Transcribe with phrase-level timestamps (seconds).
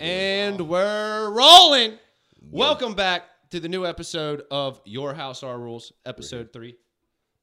[0.00, 1.98] And we're rolling.
[2.50, 6.74] Welcome back to the new episode of Your House Our Rules, episode three.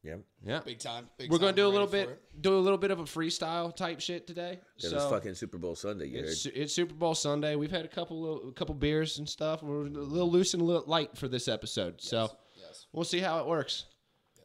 [0.04, 0.16] Yeah.
[0.46, 1.08] Yeah, Big time.
[1.18, 1.56] Big we're gonna time.
[1.56, 2.42] do a little bit, it.
[2.42, 4.60] do a little bit of a freestyle type shit today.
[4.78, 6.08] It so was fucking Super Bowl Sunday.
[6.08, 6.30] You heard?
[6.30, 7.56] it's, it's Super Bowl Sunday.
[7.56, 9.64] We've had a couple, little, a couple beers and stuff.
[9.64, 12.86] We're a little loose and a little light for this episode, so Yes.
[12.92, 13.86] we'll see how it works.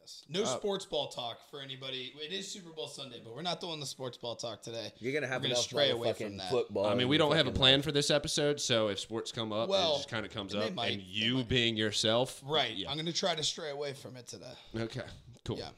[0.07, 0.23] Yes.
[0.29, 2.13] No Uh, sports ball talk for anybody.
[2.23, 4.93] It is Super Bowl Sunday, but we're not doing the sports ball talk today.
[5.01, 6.49] You're gonna have We're gonna stray away from that.
[6.49, 6.87] football.
[6.87, 9.69] I mean, we don't have a plan for this episode, so if sports come up,
[9.69, 10.93] Well, it just kind of comes they up, might.
[10.93, 12.77] and you being yourself, Right.
[12.77, 12.89] Yeah.
[12.89, 14.53] I'm going to try to stray away from it today.
[14.77, 15.03] Okay,
[15.45, 15.59] cool.
[15.59, 15.71] Yeah.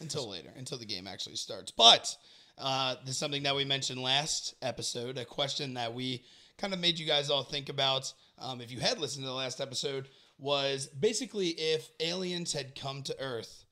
[0.00, 1.70] Until later, until the game actually starts.
[1.70, 2.16] But
[2.56, 6.24] uh, this is something that we mentioned last episode, a question that we
[6.56, 8.10] kind of made you guys all think about.
[8.38, 13.02] Um, if you had listened to the last episode, was basically if aliens had come
[13.02, 13.64] to Earth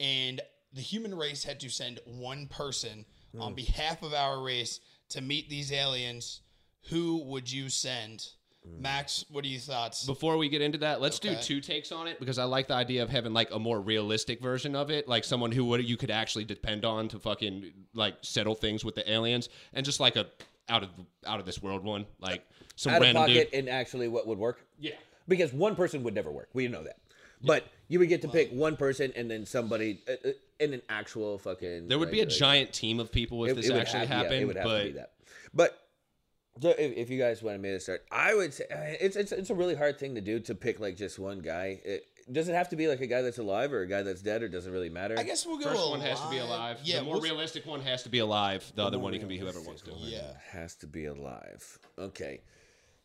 [0.00, 0.40] and
[0.72, 3.04] the human race had to send one person
[3.38, 3.56] on mm.
[3.56, 6.40] behalf of our race to meet these aliens,
[6.88, 8.28] who would you send?
[8.66, 8.80] Mm.
[8.80, 10.04] Max, what are your thoughts?
[10.04, 12.74] Before we get into that, let's do two takes on it because I like the
[12.74, 15.96] idea of having like a more realistic version of it, like someone who would you
[15.96, 20.16] could actually depend on to fucking like settle things with the aliens, and just like
[20.16, 20.26] a
[20.68, 20.90] out of
[21.26, 23.58] out of this world one, like some out of random pocket dude.
[23.58, 24.60] and actually what would work.
[24.78, 24.92] Yeah,
[25.28, 26.48] Because one person would never work.
[26.52, 26.98] We know that.
[27.42, 30.82] But you would get to pick one person and then somebody uh, uh, in an
[30.88, 31.88] actual fucking.
[31.88, 34.00] there would be a like, like- giant team of people if it- this it actually
[34.00, 35.12] have- yeah, happened, it would have but to be that.
[35.54, 35.78] But
[36.60, 39.32] so if, if you guys wanted me to start, I would say uh, it's it's
[39.32, 41.80] it's a really hard thing to do to pick like just one guy.
[41.84, 44.20] It, does it have to be like a guy that's alive or a guy that's
[44.20, 45.14] dead, or does it really matter?
[45.16, 46.78] I guess we'll go first one has to be alive.
[46.82, 48.72] Yeah, the more we'll- realistic one has to be alive.
[48.74, 49.92] The other one, he can be whoever wants to.
[49.98, 50.32] Yeah.
[50.50, 51.78] has to be alive.
[51.98, 52.40] Okay.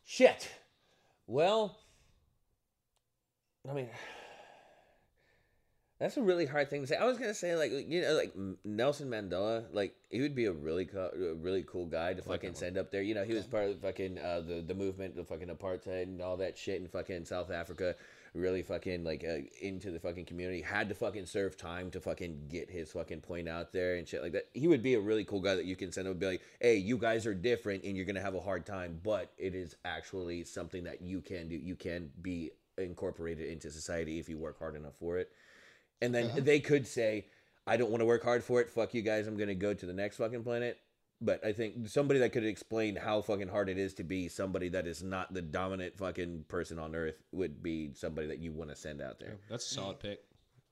[0.04, 0.50] Shit.
[1.28, 1.78] Well,
[3.70, 3.88] I mean,
[6.02, 6.96] that's a really hard thing to say.
[6.96, 10.52] I was gonna say like you know like Nelson Mandela, like he would be a
[10.52, 13.02] really co- a really cool guy to fucking send up there.
[13.02, 16.20] You know, he was part of fucking uh, the the movement, the fucking apartheid and
[16.20, 17.94] all that shit in fucking South Africa.
[18.34, 20.60] Really fucking like uh, into the fucking community.
[20.60, 24.22] Had to fucking serve time to fucking get his fucking point out there and shit
[24.22, 24.48] like that.
[24.54, 26.42] He would be a really cool guy that you can send up and be like,
[26.60, 29.76] hey, you guys are different and you're gonna have a hard time, but it is
[29.84, 31.54] actually something that you can do.
[31.54, 35.30] You can be incorporated into society if you work hard enough for it.
[36.02, 37.26] And then they could say,
[37.66, 38.68] I don't want to work hard for it.
[38.68, 39.26] Fuck you guys.
[39.26, 40.78] I'm going to go to the next fucking planet.
[41.20, 44.68] But I think somebody that could explain how fucking hard it is to be somebody
[44.70, 48.70] that is not the dominant fucking person on Earth would be somebody that you want
[48.70, 49.38] to send out there.
[49.48, 50.18] That's a solid pick.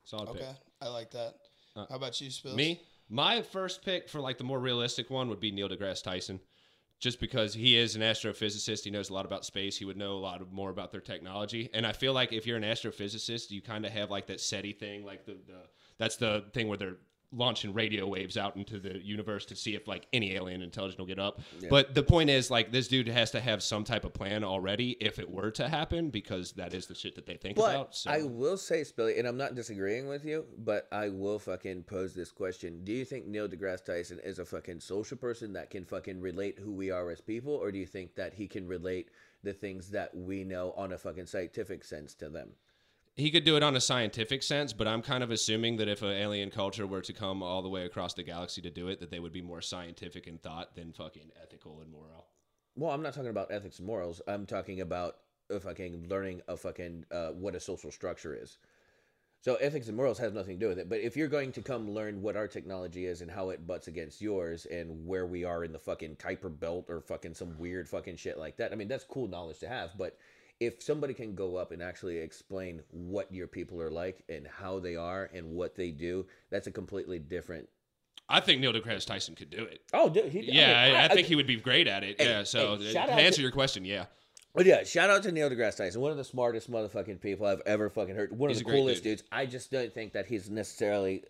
[0.03, 0.41] Solid pick.
[0.41, 1.35] Okay, I like that.
[1.75, 2.55] How about you, Spills?
[2.55, 6.03] Uh, Me, my first pick for like the more realistic one would be Neil deGrasse
[6.03, 6.41] Tyson,
[7.01, 8.83] just because he is an astrophysicist.
[8.83, 9.75] He knows a lot about space.
[9.75, 11.67] He would know a lot more about their technology.
[11.73, 14.73] And I feel like if you're an astrophysicist, you kind of have like that SETI
[14.73, 15.63] thing, like the, the
[15.97, 16.97] that's the thing where they're
[17.33, 21.05] launching radio waves out into the universe to see if like any alien intelligence will
[21.05, 21.41] get up.
[21.69, 24.97] But the point is like this dude has to have some type of plan already
[24.99, 27.95] if it were to happen because that is the shit that they think But about.
[27.95, 31.83] So I will say, Spilly, and I'm not disagreeing with you, but I will fucking
[31.83, 32.83] pose this question.
[32.83, 36.59] Do you think Neil deGrasse Tyson is a fucking social person that can fucking relate
[36.59, 39.09] who we are as people, or do you think that he can relate
[39.43, 42.51] the things that we know on a fucking scientific sense to them?
[43.15, 46.01] He could do it on a scientific sense, but I'm kind of assuming that if
[46.01, 48.99] an alien culture were to come all the way across the galaxy to do it,
[48.99, 52.27] that they would be more scientific in thought than fucking ethical and moral.
[52.75, 54.21] Well, I'm not talking about ethics and morals.
[54.27, 55.17] I'm talking about
[55.49, 58.57] a fucking learning of fucking uh, what a social structure is.
[59.41, 60.87] So ethics and morals has nothing to do with it.
[60.87, 63.87] But if you're going to come learn what our technology is and how it butts
[63.87, 67.89] against yours and where we are in the fucking Kuiper belt or fucking some weird
[67.89, 69.97] fucking shit like that, I mean that's cool knowledge to have.
[69.97, 70.15] But
[70.61, 74.79] if somebody can go up and actually explain what your people are like and how
[74.79, 77.67] they are and what they do, that's a completely different.
[78.29, 79.81] I think Neil deGrasse Tyson could do it.
[79.91, 82.21] Oh, dude, he, Yeah, mean, I, I think he would be great at it.
[82.21, 84.05] Hey, yeah, so hey, uh, to answer to- your question, yeah.
[84.53, 87.61] But yeah, shout out to Neil deGrasse Tyson, one of the smartest motherfucking people I've
[87.65, 88.37] ever fucking heard.
[88.37, 89.17] One He's of the coolest dude.
[89.17, 89.23] dudes.
[89.31, 91.23] I just don't think that he's necessarily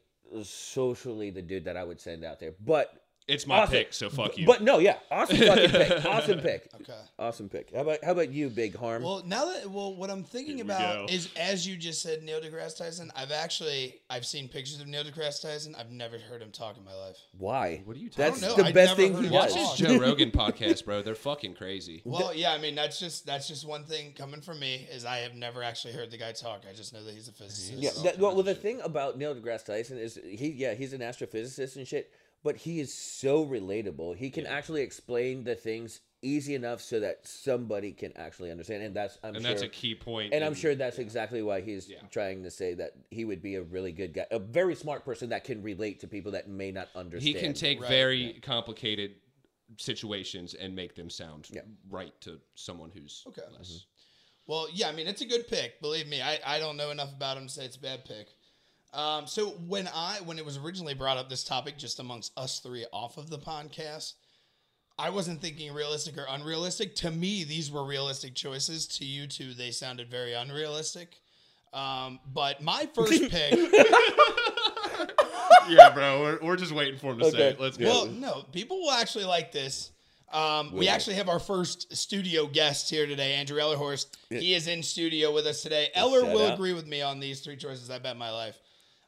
[0.44, 2.54] socially the dude that I would send out there.
[2.66, 3.01] But
[3.32, 3.72] It's my Awesome.
[3.74, 4.46] pick, so fuck you.
[4.46, 7.00] but no, yeah, awesome fucking pick, awesome pick, Okay.
[7.18, 7.74] awesome pick.
[7.74, 9.04] How about how about you, Big Harm?
[9.04, 11.14] Well, now that well, what I'm thinking Here about go.
[11.14, 13.12] is as you just said, Neil deGrasse Tyson.
[13.16, 15.76] I've actually I've seen pictures of Neil deGrasse Tyson.
[15.80, 17.18] I've never heard him talk in my life.
[17.38, 17.82] Why?
[17.86, 19.78] What are you talking That's the I've best thing heard he him Watch does.
[19.80, 21.02] his Joe Rogan podcast, bro.
[21.02, 22.02] They're fucking crazy.
[22.04, 25.18] Well, yeah, I mean that's just that's just one thing coming from me is I
[25.20, 26.64] have never actually heard the guy talk.
[26.70, 27.74] I just know that he's a physicist.
[27.82, 31.00] Yeah, that, well, well, the thing about Neil deGrasse Tyson is he, yeah, he's an
[31.02, 32.12] astrophysicist and shit,
[32.44, 34.16] but he is so relatable.
[34.16, 38.96] He can actually explain the things easy enough so that somebody can actually understand, and
[38.96, 40.34] that's I'm and sure, that's a key point.
[40.34, 41.98] and I'm sure that's exactly why he's Yeah.
[42.12, 45.30] trying to say that he would be a really good guy, a very smart person
[45.30, 47.36] that can relate to people that may not understand.
[47.36, 49.16] he can take Right, very complicated
[49.78, 51.62] situations and make them sound Yeah.
[51.90, 53.42] right to someone who's Okay.
[53.58, 53.70] less.
[53.70, 53.78] Mm-hmm.
[54.48, 55.80] Well, yeah, I mean it's a good pick.
[55.82, 58.28] Believe me, I, I don't know enough about him to say it's a bad pick.
[58.94, 62.60] Um, so when I when it was originally brought up this topic just amongst us
[62.60, 64.14] three off of the podcast,
[65.00, 66.96] I wasn't thinking realistic or unrealistic.
[66.96, 68.88] To me, these were realistic choices.
[68.88, 71.22] To you two, they sounded very unrealistic.
[71.74, 73.54] Um, but my first pick,
[75.70, 76.22] yeah, bro.
[76.22, 77.62] We're, we're just waiting for him to say it.
[77.62, 77.86] Let's go.
[77.86, 79.92] well, no, people will actually like this.
[80.34, 84.08] Um, we actually have our first studio guest here today, Andrew Ellerhorst.
[84.30, 85.90] He is in studio with us today.
[85.94, 86.54] Eller will out.
[86.54, 87.90] agree with me on these three choices.
[87.90, 88.58] I bet my life.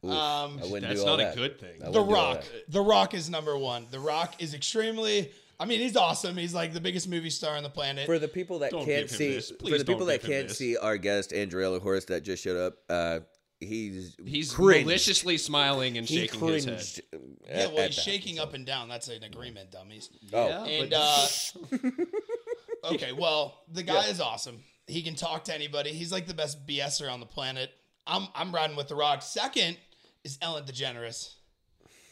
[0.05, 1.33] Oof, Um, I wouldn't That's do all not that.
[1.33, 1.81] a good thing.
[1.81, 2.41] I The wouldn't do all Rock.
[2.43, 2.71] that.
[2.71, 3.87] The Rock is number one.
[3.91, 5.31] The Rock is extremely.
[5.59, 6.35] I mean, he's awesome.
[6.35, 8.05] He's like the biggest movie star on the planet.
[8.05, 9.49] For the people that Don't can't give him see, this.
[9.51, 10.57] for Please the people don't that give him can't this.
[10.57, 13.19] see our guest Andrew Ellerhorst that just showed up, uh,
[13.61, 14.87] he's He's cringed.
[14.87, 16.73] maliciously smiling and He shaking his head.
[16.75, 17.01] cringed.
[17.47, 18.43] yeah, well, at he's that, shaking so.
[18.43, 18.89] up and down.
[18.89, 20.09] That's an agreement, dummies.
[20.33, 24.59] Oh, Yeah, And but- uh, okay, well, the guy is awesome.
[24.87, 25.91] He can talk to anybody.
[25.93, 27.71] He's like the best BSer on the planet.
[28.05, 29.21] I'm I'm riding with the Rock.
[29.21, 29.77] Second
[30.23, 31.33] is Ellen DeGeneres.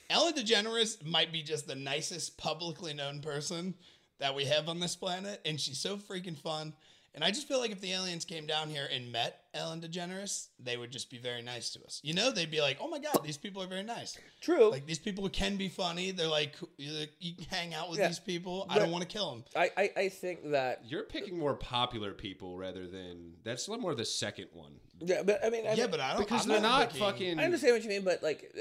[0.10, 3.74] Ellen DeGeneres might be just the nicest publicly known person
[4.19, 6.74] that we have on this planet, and she's so freaking fun.
[7.13, 10.48] And I just feel like if the aliens came down here and met Ellen DeGeneres,
[10.60, 12.00] they would just be very nice to us.
[12.04, 14.72] You know, they'd be like, "Oh my god, these people are very nice." True.
[14.72, 16.12] Like these people can be funny.
[16.12, 18.08] They're like, you you can hang out with Yeah.
[18.08, 18.66] these people.
[18.69, 19.44] I don't want to kill them.
[19.58, 23.81] I, I, I think that You're picking more popular people rather than that's a lot
[23.81, 24.74] more the second one
[25.04, 26.19] yeah, but I mean, I Yeah, mean, but I don't.
[26.19, 27.40] because I'm they're not picking- fucking.
[27.40, 28.54] I understand what you mean, but like,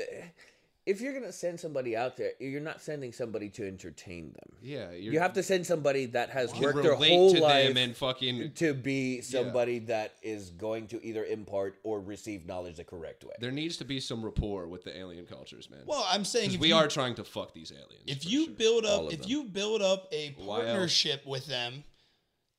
[0.87, 4.57] if you're gonna send somebody out there, you're not sending somebody to entertain them.
[4.63, 7.77] Yeah, you're, You have to send somebody that has worked their whole to life them
[7.77, 8.53] and fucking.
[8.55, 13.35] to be somebody that is going to either impart or receive knowledge the correct way.
[13.41, 15.81] There needs to be some rapport with the alien cultures, man.
[15.87, 18.05] Well, I'm saying if we you, are trying to fuck these aliens.
[18.07, 18.55] if you sure.
[18.55, 19.31] build up if them.
[19.31, 21.85] you build up a partnership with them,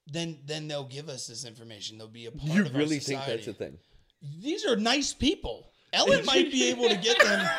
[0.08, 1.98] then then they'll give us this information.
[1.98, 3.78] They'll be a part You of really our think that's a thing?
[4.40, 5.68] These are nice people.
[5.94, 7.50] Ellen might be able to get them.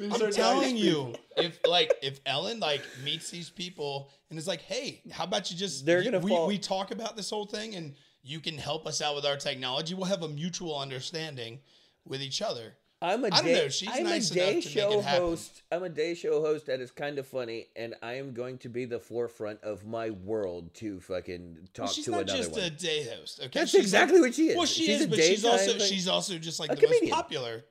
[0.00, 5.02] I'm telling you, if like if Ellen like meets these people and is like, "Hey,
[5.10, 7.94] how about you just They're gonna we, fall- we talk about this whole thing and
[8.22, 9.94] you can help us out with our technology.
[9.94, 11.60] We'll have a mutual understanding
[12.04, 14.62] with each other." I'm a I don't day, know, she's I'm nice a day enough
[14.62, 15.20] to make show it happen.
[15.22, 15.62] host.
[15.70, 18.70] I'm a day show host that is kind of funny, and I am going to
[18.70, 22.52] be the forefront of my world to fucking talk Well, she's to not another just
[22.52, 22.60] one.
[22.62, 23.40] a day host.
[23.40, 24.56] Okay, That's She's exactly like- what she is.
[24.56, 26.80] Well, she She's is, but she's also daytime, like- she's also just like a the
[26.80, 27.10] comedian.
[27.10, 27.64] most popular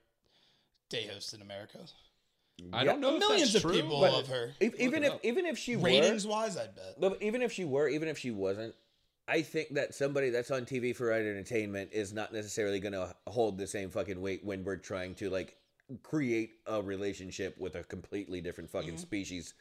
[0.92, 1.80] day host in America.
[2.72, 4.54] I don't know if Millions that's of true, people but- love her.
[4.60, 5.20] If, even if up.
[5.24, 6.96] even if she Ratings were, wise, I bet.
[7.00, 8.76] but even if she were, even if she wasn't,
[9.28, 13.58] I think that somebody that's on TV for entertainment is not necessarily going to hold
[13.58, 15.56] the same fucking weight when we're trying to like
[16.04, 18.98] create a relationship with a completely different fucking Mm-hmm.
[18.98, 19.54] species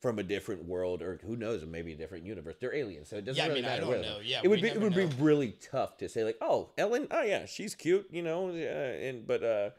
[0.00, 2.56] from a different world or who knows, maybe a different universe.
[2.60, 3.80] They're aliens, so it doesn't Yeah, I really mean, I matter.
[3.82, 4.18] don't where know.
[4.22, 7.06] Yeah, it would be it never would be really tough to say like, oh, Ellen,
[7.12, 9.70] oh yeah, she's cute, you know, uh, and but uh,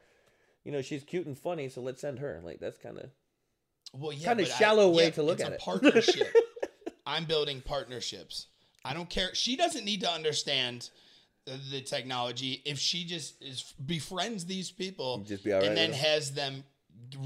[0.63, 2.42] you know, she's cute and funny, so let's send her.
[2.44, 3.10] Like that's kind of
[3.94, 5.62] Well, yeah, but I- shallow way yeah, to look it's at a it.
[5.62, 6.33] partnership.
[7.06, 8.48] I'm building partnerships.
[8.86, 9.33] I don't care.
[9.36, 10.89] She doesn't need to understand
[11.45, 12.62] the, the technology.
[12.65, 16.06] If she just is befriends these people, Just be all right and then with 'em.
[16.06, 16.63] has them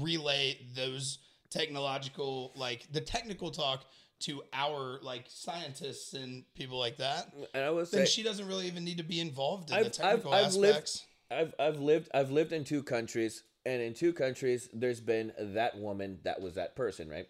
[0.00, 1.18] relay those
[1.50, 3.84] technological, like the technical talk
[4.20, 7.32] to our like scientists and people like that.
[7.54, 9.84] and I was Then say she doesn't really even need to be involved in I've-
[9.84, 11.04] the technical I've- I've lived- aspects.
[11.30, 15.78] I've I've lived I've lived in two countries, and in two countries, there's been that
[15.78, 17.28] woman that was that person, right?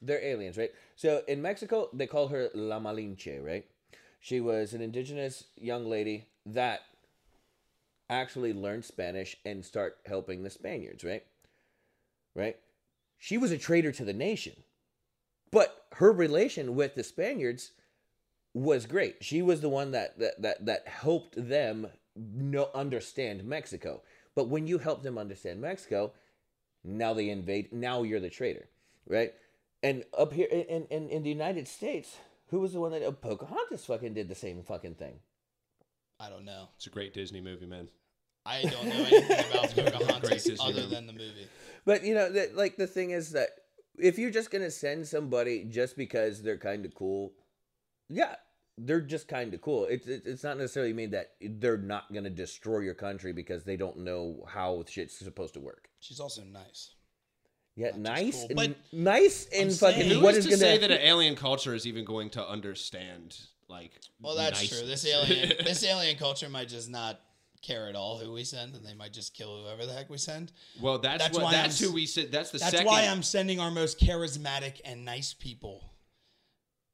[0.00, 0.72] They're aliens, right?
[0.96, 3.64] So in Mexico, they call her La Malinche, right?
[4.20, 6.82] She was an indigenous young lady that
[8.10, 11.24] actually learned Spanish and start helping the Spaniards, right?
[12.34, 12.56] Right?
[13.18, 14.54] She was a traitor to the nation.
[15.50, 17.72] But her relation with the Spaniards
[18.54, 19.16] was great.
[19.20, 21.88] She was the one that that that, that helped them
[22.18, 24.02] know understand Mexico.
[24.34, 26.12] But when you help them understand Mexico,
[26.84, 27.72] now they invade.
[27.72, 28.68] Now you're the traitor,
[29.06, 29.32] right?
[29.82, 32.16] And up here in in, in the United States,
[32.48, 35.20] who was the one that uh, Pocahontas fucking did the same fucking thing?
[36.20, 36.68] I don't know.
[36.76, 37.88] It's a great Disney movie, man.
[38.44, 40.94] I don't know anything about Pocahontas other movie.
[40.94, 41.48] than the movie.
[41.84, 43.48] But you know, that like the thing is that
[43.98, 47.32] if you're just gonna send somebody just because they're kind of cool,
[48.08, 48.36] yeah,
[48.78, 49.84] they're just kind of cool.
[49.86, 53.76] It's it's it's not necessarily mean that they're not gonna destroy your country because they
[53.76, 55.88] don't know how shit's supposed to work.
[56.00, 56.92] She's also nice.
[57.76, 60.50] Yeah, Not nice, cool, and, but nice, and saying- fucking Who what is is to
[60.50, 63.36] gonna say that an alien culture is even going to understand
[63.68, 63.92] like?
[64.20, 64.84] Well, that's true.
[64.86, 67.20] This alien, this alien culture might just not
[67.62, 70.18] care at all who we send, and they might just kill whoever the heck we
[70.18, 70.50] send.
[70.80, 72.32] Well, that's, That's what why that's I'm who we send.
[72.32, 72.86] That's the That's second.
[72.86, 75.84] why I'm sending our most charismatic and nice people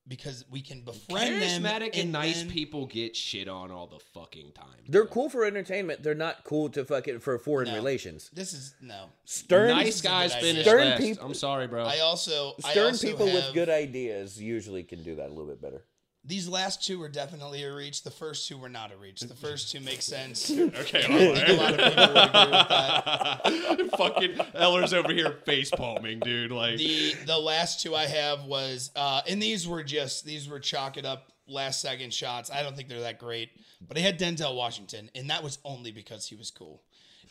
[0.07, 1.63] because we can befriend them.
[1.63, 4.67] charismatic and nice then- people get shit on all the fucking time.
[4.89, 6.03] They're cool for entertainment.
[6.03, 7.75] They're not cool to fucking for foreign No.
[7.75, 8.31] relations.
[8.33, 9.07] This is no.
[9.25, 10.63] Stern, nice guys finish.
[10.65, 11.01] Stern last.
[11.01, 11.85] peop- I'm sorry, bro.
[11.85, 15.47] I also I stern also people with good ideas usually can do that a little
[15.47, 15.85] bit better.
[16.27, 18.03] These last two were definitely a reach.
[18.03, 19.21] The first two were not a reach.
[19.21, 20.51] The first two make sense.
[20.59, 23.91] okay, I think a lot of people would agree with that.
[23.99, 26.51] Fucking Eller's over here face palming, dude.
[26.51, 30.61] Like, The the last two I have was uh and these were just these were
[30.61, 32.51] chalk it up last second shots.
[32.51, 33.51] I don't think they're that great.
[33.87, 36.81] But I had Denzel Washington, and that was only because he was cool.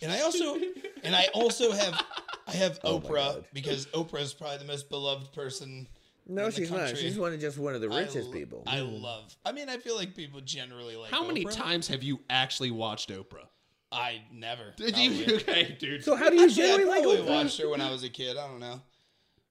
[0.03, 0.55] And I also
[1.03, 1.99] and I also have
[2.47, 3.45] I have Oh my Oprah God.
[3.53, 5.87] because Oprah is probably the most beloved person.
[6.27, 6.97] No, in the she's not.
[6.97, 8.63] She's one of just one of the I richest lo- people.
[8.65, 9.35] I love.
[9.45, 11.11] I mean, I feel like people generally like.
[11.11, 11.51] how many Oprah.
[11.55, 13.47] times have you actually watched Oprah?
[13.91, 14.73] I never.
[14.77, 15.03] Did probably.
[15.25, 15.35] you?
[15.35, 16.03] Okay, dude.
[16.03, 17.43] so how do you Actually, I generally like probably Oprah?
[17.43, 18.37] watched her when I was a kid.
[18.37, 18.65] I don't know.
[18.67, 18.81] I mean,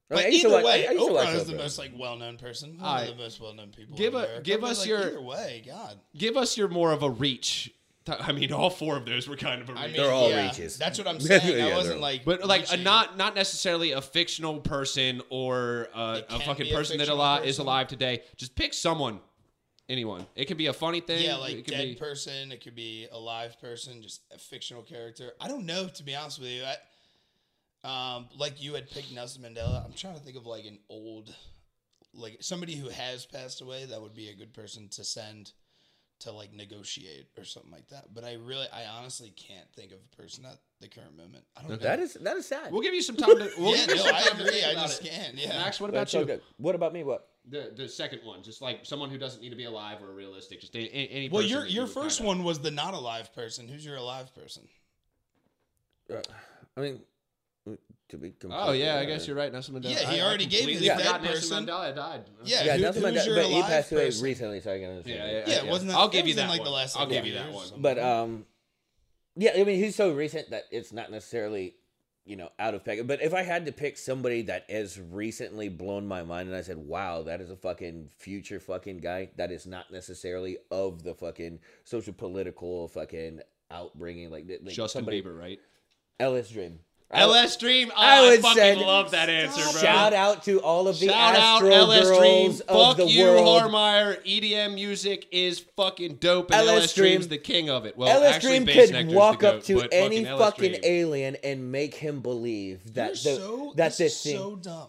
[0.09, 1.53] But I used to either watch- way, I- I used to watch Oprah is the
[1.53, 1.59] Oprah.
[1.59, 2.77] most like well-known person.
[2.79, 3.11] One Alright.
[3.11, 3.97] of the most well-known people.
[3.97, 4.43] Give in a- America.
[4.43, 5.63] give But, us like, your- either way.
[5.67, 7.71] God, Give us your more of a reach.
[8.09, 9.83] I mean, all four of those were kind of a reach.
[9.83, 10.77] I mean, They're all yeah, reaches.
[10.77, 11.57] That's what I'm saying.
[11.57, 16.21] they're I wasn't like, but like a not not necessarily a fictional person or uh,
[16.21, 18.23] It a fucking be a person that fictional alive is alive today.
[18.37, 19.21] Just pick someone,
[19.89, 20.27] anyone.
[20.35, 21.25] It could be a funny thing.
[21.25, 22.51] Yeah, like it could dead be, person.
[22.51, 25.33] It could be a live person, just a fictional character.
[25.41, 26.65] I don't know, to be honest with you.
[26.65, 26.77] I,
[27.85, 29.85] um, like you had picked Nelson Mandela.
[29.85, 31.35] I'm trying to think of like an old,
[32.15, 33.85] like somebody who has passed away.
[33.85, 35.53] That would be a good person to send
[36.23, 38.13] to like negotiate or something like that.
[38.15, 41.45] But I really, I honestly can't think of a person at the current moment.
[41.57, 41.77] I don't know.
[41.77, 42.73] That is that is sad.
[42.73, 43.51] We'll give you some time to.
[43.59, 44.65] We'll yeah, give you no, some I time to agree.
[44.65, 45.11] I just it.
[45.11, 45.35] can't.
[45.35, 45.49] Yeah.
[45.51, 46.21] Max, what about That's you?
[46.21, 46.43] so good.
[46.57, 47.05] What about me?
[47.05, 47.29] What?
[47.49, 50.61] The the second one, just like someone who doesn't need to be alive or realistic,
[50.61, 53.67] just any, any Well, your your first kinda- one was the not alive person.
[53.69, 54.69] Who's your alive person?
[56.13, 56.21] Uh,
[56.77, 57.01] I mean,
[58.09, 58.33] to be.
[58.51, 59.53] Oh yeah, I guess you're right.
[59.53, 59.91] Nelson Mandela.
[59.93, 61.67] Yeah, he I- I already gave completely his forgot dead Nelson person.
[61.67, 62.25] Mandela died.
[62.45, 64.25] Yeah, Yeah, who- Nelson who's Mandela, your but he alive passed away person?
[64.25, 65.19] recently, so I can understand.
[65.33, 66.65] Yeah, yeah, Yeah, wasn't that- I'll that give you in, that like, one.
[66.67, 67.83] the last, I'll give you that years one.
[67.83, 68.47] But um,
[69.37, 71.75] yeah, I mean, he's so recent that it's not necessarily,
[72.27, 73.07] you know, out of peg.
[73.07, 76.63] But if I had to pick somebody that has recently blown my mind, and I
[76.63, 81.15] said, "Wow, that is a fucking future fucking guy," that is not necessarily of the
[81.15, 83.41] fucking social political fucking
[83.71, 85.59] outbringing, like, like Justin somebody, Bieber, right?
[86.21, 86.81] LS Dream.
[87.13, 87.91] LS Dream.
[87.91, 89.81] Oh, I I, would fucking say- love that answer, bro.
[89.81, 92.21] Shout out to all of the Shout out Astro LS Dream.
[92.21, 93.63] girls of Fuck you, world.
[93.63, 94.17] Harmeyer.
[94.25, 97.97] EDM music is fucking dope, and LS LS, Dream's the king of it.
[97.97, 101.37] Well, LS actually, Dream Bass could Nectar's walk the up to any LS fucking alien
[101.45, 104.37] and make him believe that You're the, so, that this this thing.
[104.39, 104.89] so dumb.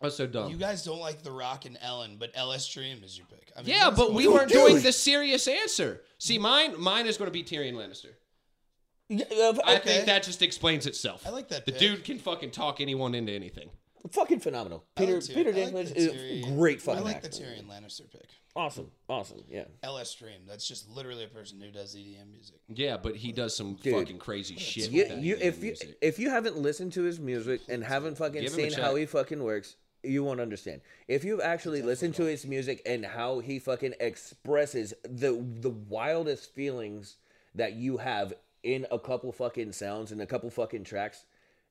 [0.00, 0.50] That's so dumb.
[0.50, 3.52] You guys don't like The Rock and Ellen, but LS Dream is your pick.
[3.56, 6.00] I mean, yeah, but we weren't doing the serious answer.
[6.18, 8.08] See, mine, mine is going to be Tyrion Lannister.
[9.18, 9.88] Yeah, uh, I Okay.
[9.94, 11.26] think that just explains itself.
[11.26, 11.80] I like that The pick.
[11.80, 13.70] dude can fucking talk anyone into anything.
[14.10, 14.84] fucking phenomenal.
[14.96, 17.16] I like Peter Tyrion- Peter I like Dinklage is a Tyrion- great I fucking like
[17.16, 17.28] actor.
[17.28, 18.28] the Tyrion Lannister pick.
[18.56, 19.64] Awesome, awesome, yeah.
[19.82, 20.40] LS Dream.
[20.46, 22.56] That's just literally a person who does EDM music.
[22.68, 23.94] Yeah, but he does some Dude.
[23.94, 24.90] fucking crazy shit.
[24.90, 25.98] You, with that you, EDM if you music.
[26.02, 29.42] if you haven't listened to his music and haven't fucking Give seen how he fucking
[29.42, 30.80] works, you won't understand.
[31.08, 36.52] If you've actually listened to his music and how he fucking expresses the the wildest
[36.54, 37.16] feelings
[37.54, 41.24] that you have in a couple fucking sounds and a couple fucking tracks,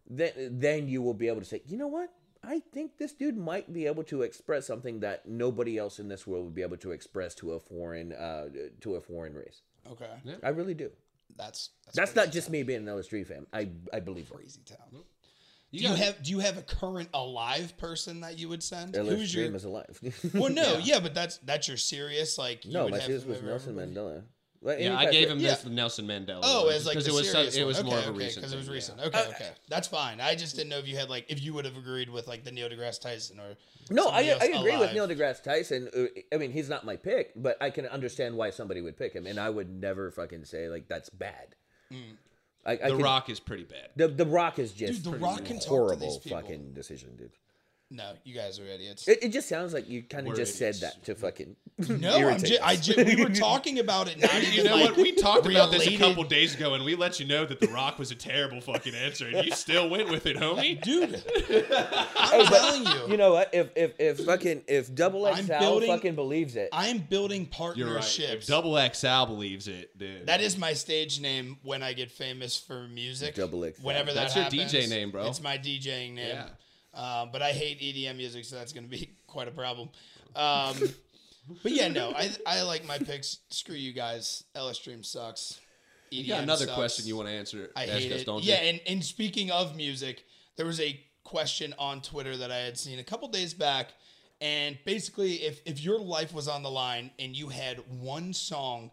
[0.09, 2.09] then then you will be able to say, you know what?
[2.43, 6.25] I think this dude might be able to express something that nobody else in this
[6.25, 8.47] world would be able to express to a foreign uh,
[8.81, 9.61] to a foreign race.
[9.91, 10.09] Okay.
[10.23, 10.35] Yeah.
[10.43, 10.89] I really do.
[11.37, 13.45] That's that's, That's not just me being an LS3 fan.
[13.53, 14.35] I I believe it.
[14.35, 15.03] crazy town.
[15.69, 18.61] You do you got- have do you have a current alive person that you would
[18.63, 18.95] send?
[18.95, 19.99] LS Who's Dream your is alive.
[20.33, 20.99] Well, no, yeah.
[20.99, 22.65] but that's that's your serious like.
[22.65, 23.93] You no, would my serious was over Nelson everybody?
[24.17, 24.23] Mandela.
[24.63, 25.49] Like, Yeah, I gave him Yeah.
[25.55, 26.41] this Nelson Mandela.
[26.43, 27.85] Oh, one, as like the it was so- it was one.
[27.87, 28.35] more okay, of a recent.
[28.35, 28.75] because it was thing, yeah.
[28.75, 28.99] recent.
[29.01, 30.21] Okay, okay, that's fine.
[30.21, 32.43] I just didn't know if you had like if you would have agreed with like
[32.43, 33.55] the Neil deGrasse Tyson or
[33.89, 34.93] No, I, else I agree with.
[34.93, 35.89] Neil deGrasse Tyson.
[35.95, 39.13] Uh, I mean, he's not my pick, but I can understand why somebody would pick
[39.13, 41.55] him, and I would never fucking say like that's bad.
[41.91, 43.89] I, I The can- Rock is pretty bad.
[43.95, 47.15] The The Rock is just Dude, The Rock can talk to horrible these fucking decision,
[47.17, 47.31] dude.
[47.93, 49.05] No, you guys are idiots.
[49.05, 50.79] It, it just sounds like you kind of just idiots.
[50.79, 51.57] said that to fucking.
[51.99, 52.79] no, I'm irritate just, I us.
[52.79, 54.17] just, we were talking about it.
[54.17, 54.95] Not even You know like, what?
[54.97, 57.67] We talked about this a couple days ago, and we let you know that The
[57.67, 60.81] Rock was a terrible fucking answer, and you still went with it, homie.
[60.83, 61.15] dude.
[62.15, 63.49] I'm Hey, but telling you, You know what?
[63.53, 67.87] If if if fucking if Double I'm XL building- fucking believes it, I'm building You're
[67.87, 67.95] right.
[67.95, 68.43] partnerships.
[68.43, 70.27] If Double XL believes it, dude.
[70.27, 73.35] That is my stage name when I get famous for music.
[73.35, 73.85] Double XL.
[73.85, 75.27] Whenever That's that your DJ name, bro.
[75.27, 76.27] It's my DJing name.
[76.29, 76.47] Yeah.
[76.93, 79.89] Uh, but I hate EDM music, so that's going to be quite a problem.
[80.35, 80.75] Um,
[81.63, 83.39] but yeah, no, I I like my picks.
[83.49, 84.43] Screw you guys.
[84.55, 85.59] LS Dream sucks.
[86.09, 86.75] You got another sucks.
[86.75, 87.71] question you want to answer?
[87.75, 88.25] I hate us, it.
[88.25, 88.69] don't Yeah, you?
[88.69, 90.25] and, and speaking of music,
[90.57, 93.93] there was a question on Twitter that I had seen a couple days back.
[94.41, 98.91] And basically, if, if your life was on the line and you had one song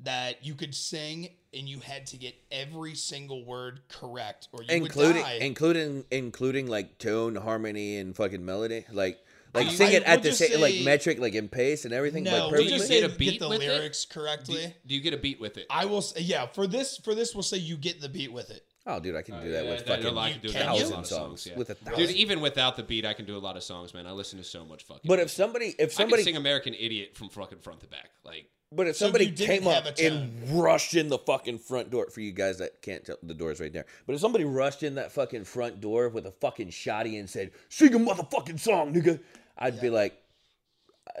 [0.00, 4.68] that you could sing and you had to get every single word correct or you
[4.70, 5.38] including would die.
[5.40, 8.84] including including like tone, harmony, and fucking melody.
[8.92, 9.18] Like
[9.54, 11.94] like I- sing I it at the just same like metric, like in pace and
[11.94, 12.24] everything.
[12.24, 12.70] no, like we perfectly.
[12.78, 13.68] just You say get a get beat the with it?
[13.68, 14.74] lyrics Do, correctly.
[14.86, 15.66] do you get a beat with it?
[15.70, 18.50] I will say, yeah, for this for this we'll say you get the beat with
[18.50, 18.64] it.
[18.86, 20.58] oh, dude, I can do Uh, that yeah, with that- fucking I can do Can
[20.66, 21.42] that with a thousand of songs.
[21.42, 23.94] songs, With a Dude, even without the beat, I can do a lot of songs,
[23.94, 24.06] man.
[24.08, 25.02] I listen to so much fucking.
[25.08, 28.10] But if somebody, if I can somebody, sing American Idiot from fucking front to back,
[28.24, 32.20] like but if So somebody came up and rushed in the fucking front door for
[32.20, 33.86] you guys that can't tell, the door's right there.
[34.06, 37.52] But if somebody rushed in that fucking front door with a fucking shotty and said,
[37.68, 39.20] "Sing a motherfucking song, nigga,"
[39.58, 40.20] I'd be like,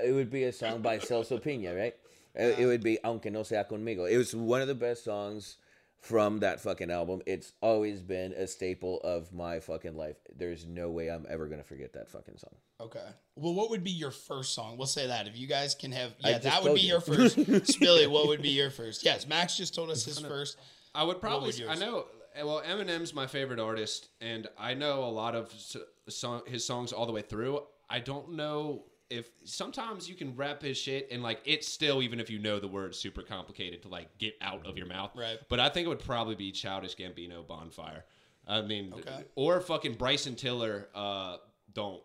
[0.02, 1.94] it would be a song by Celso Piña, right?
[2.34, 5.56] It, it would be "Aunque no sea conmigo." It was one of the best songs
[6.04, 7.22] from that fucking album.
[7.24, 10.16] It's always been a staple of my fucking life.
[10.36, 12.54] There's no way I'm ever gonna forget that fucking song.
[12.78, 13.06] Okay.
[13.36, 14.76] Well, what would be your first song?
[14.76, 16.14] We'll say that if you guys can have.
[16.18, 16.88] Yeah, that would be you.
[16.88, 17.36] your first.
[17.38, 19.02] Spilly, what would be your first?
[19.02, 20.58] Yes, Max just told us his first.
[20.94, 21.48] I would probably.
[21.48, 21.70] would yours?
[21.70, 22.04] I know.
[22.36, 25.76] Well, Eminem's my favorite artist, and I know a lot of s-
[26.08, 27.60] song, his songs all the way through.
[27.88, 28.84] I don't know
[29.14, 32.58] if sometimes you can rap his shit and like it's still even if you know
[32.60, 35.12] the word super complicated to like get out of your mouth.
[35.14, 35.38] Right.
[35.48, 38.04] But I think it would probably be Childish Gambino, Bonfire.
[38.46, 39.24] I mean, Okay.
[39.36, 40.88] or fucking Bryson Tiller.
[40.94, 41.38] Uh,
[41.72, 42.02] don't.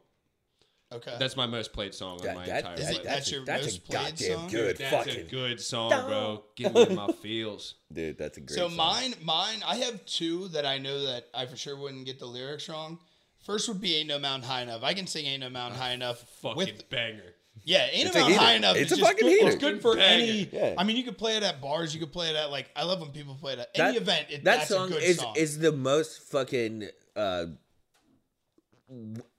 [0.91, 1.15] Okay.
[1.19, 3.03] That's my most played song on my that- entire that- playlist.
[3.03, 4.47] That's a- your that's a most played goddamn song?
[4.49, 6.43] good That's fucking a good song, bro.
[6.55, 7.75] Give me my feels.
[7.93, 8.17] dude.
[8.17, 8.55] That's a great.
[8.55, 8.77] so song.
[8.77, 12.25] mine, mine, I have two that I know that I for sure wouldn't get the
[12.25, 12.97] lyrics wrong.
[13.45, 15.91] First would be "Ain't No Mountain High Enough." I can sing "Ain't No Mountain High
[15.93, 17.35] Enough" Fucking with banger.
[17.63, 18.45] yeah, "Ain't It's No Mountain heater.
[18.45, 19.47] High Enough." It's is a just fucking good, heater.
[19.47, 20.23] It's good for Banger.
[20.23, 20.49] any.
[20.51, 20.75] Yeah.
[20.77, 21.93] I mean, you could play it at bars.
[21.93, 23.97] You could play it at like I love when people play it at That- any
[23.97, 24.27] event.
[24.29, 25.33] It, that that's song a good is song.
[25.37, 27.45] is the most fucking uh,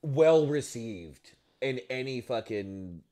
[0.02, 3.02] well received in any fucking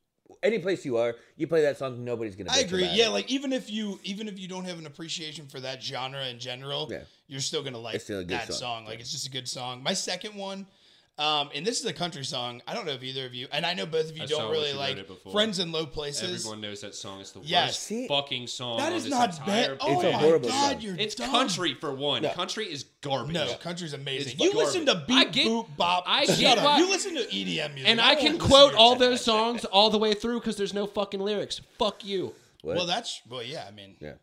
[0.42, 1.16] any place you are.
[1.36, 2.50] You play that song, nobody's gonna.
[2.52, 2.84] I agree.
[2.84, 3.10] about Yeah, it.
[3.10, 6.38] like even if you even if you don't have an appreciation for that genre in
[6.38, 7.00] general, Yeah.
[7.26, 8.56] you're still gonna like still that song.
[8.56, 8.84] song.
[8.86, 9.82] Like it's just a good song.
[9.82, 10.66] My second one,
[11.18, 12.62] um, and this is a country song.
[12.66, 14.50] I don't know if either of you, and I know both of you I don't
[14.50, 15.32] really you like it before.
[15.32, 17.68] "Friends in Low Places." Everyone knows that song is the Yes.
[17.70, 18.08] worst See?
[18.08, 18.78] fucking song.
[18.78, 19.76] that on not bad.
[19.80, 20.80] Oh It's my horrible god, song.
[20.80, 21.30] you're It's dumb.
[21.30, 22.22] country for one.
[22.22, 22.30] No.
[22.30, 23.34] Country is garbage.
[23.34, 24.32] No, country's amazing.
[24.32, 24.66] It's You garbage.
[24.66, 26.04] listen to beat, I get- boop, bop.
[26.06, 26.64] I get up.
[26.64, 29.90] why- You listen to EDM music, And I don't can quote all those songs all
[29.90, 31.60] the way through because there's no fucking lyrics.
[31.78, 32.34] Fuck you.
[32.62, 32.76] What?
[32.76, 33.64] Well, that's well, yeah.
[33.68, 34.14] I mean, yeah,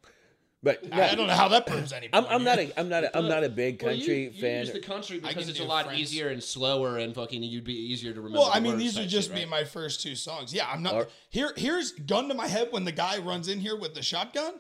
[0.66, 2.10] but I, I don't know how that proves anything.
[2.12, 4.42] I'm, I'm not a I'm not a I'm not a big Well, country you, you
[4.42, 4.66] fan.
[4.66, 6.02] use the country because it's a lot Friends.
[6.02, 8.40] easier and slower and fucking you'd be easier to remember.
[8.40, 9.50] Well, I mean, words these would just shit, be right?
[9.50, 10.54] my first two songs.
[10.54, 11.54] Yeah, I'm not Or- here.
[11.56, 14.56] Here's gun to my head when the guy runs in here with the shotgun.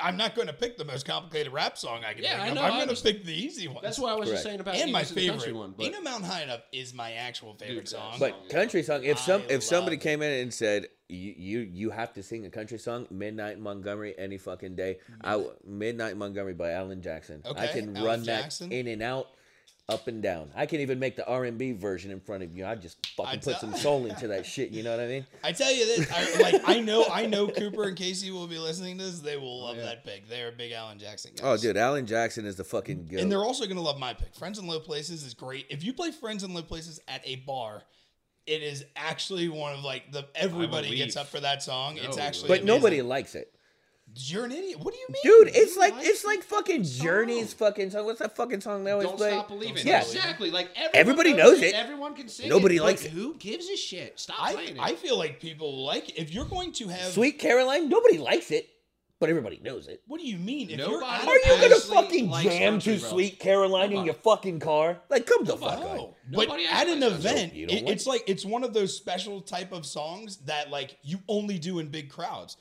[0.00, 2.48] I'm not going to pick the most complicated rap song I can Yeah, think I
[2.48, 2.54] of.
[2.54, 3.82] know, I'm going to pick the easy one.
[3.82, 4.34] That's why I was Correct.
[4.36, 5.74] just saying about and my favorite country one.
[5.76, 8.16] But "Ain't No Mountain High Enough" is my actual favorite Dude, song.
[8.20, 8.48] But song.
[8.50, 9.04] country song.
[9.04, 12.22] If some I if somebody love came in and said you you you have to
[12.22, 14.98] sing a country song, Midnight in Montgomery any fucking day.
[15.22, 17.42] I w- Midnight in Montgomery by Alan Jackson.
[17.44, 18.68] I Okay, can Alan run Jackson.
[18.68, 19.28] that in and out,
[19.88, 20.50] up and down.
[20.54, 22.66] I can't even make the R and B version in front of you.
[22.66, 24.70] I just fucking I put tell- some soul into that shit.
[24.70, 25.26] You know what I mean?
[25.42, 28.58] I tell you this, I, like I know, I know Cooper and Casey will be
[28.58, 29.20] listening to this.
[29.20, 30.28] They will love that pick.
[30.28, 31.60] They're big Alan Jackson oh, guys.
[31.60, 33.20] Oh, dude, Alan Jackson is the fucking goat.
[33.20, 34.34] And they're also going to love my pick.
[34.34, 35.66] Friends in Low Places is great.
[35.70, 37.82] If you play Friends in Low Places at a bar,
[38.46, 41.98] it is actually one of like the everybody gets up for that song.
[41.98, 42.66] it's actually but amazing.
[42.66, 43.54] nobody likes it.
[44.20, 44.78] You're an idiot.
[44.80, 45.22] What do you mean?
[45.46, 48.04] Dude, it's You like like it's like fucking fucking Journey's fucking song.
[48.04, 49.10] What's that fucking song they always play?
[49.10, 49.30] Don't play?
[49.30, 49.86] stop believing.
[49.86, 50.00] Yeah.
[50.00, 50.50] exactly.
[50.50, 51.74] Like everyone Everybody knows it.
[51.74, 52.78] Everyone can sing Nobody it.
[52.80, 53.12] but likes it.
[53.12, 54.18] Who gives a shit?
[54.18, 54.82] Stop I, playing it.
[54.82, 56.18] I feel like people like it.
[56.18, 58.68] If you're going to have Sweet Caroline, nobody likes it,
[59.20, 60.02] but everybody knows it.
[60.06, 60.70] What do you mean?
[60.70, 63.10] If Nobody- you're Are you gonna fucking jam country, to bro.
[63.10, 64.98] Sweet Caroline in your fucking car?
[65.10, 65.82] Like, come the Nobody.
[65.82, 66.14] fuck on.
[66.32, 67.32] But at an actually likes that.
[67.32, 70.98] event, it- like it's like it's one of those special type of songs that like
[71.02, 72.56] you only do in big crowds.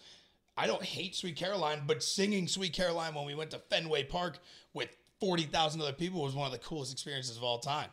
[0.58, 4.39] I don't hate Sweet Caroline, but singing Sweet Caroline when we went to Fenway Park
[4.74, 4.89] with
[5.20, 7.89] forty thousand other people was one of the coolest experiences of all time.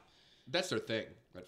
[0.49, 1.05] That's their thing.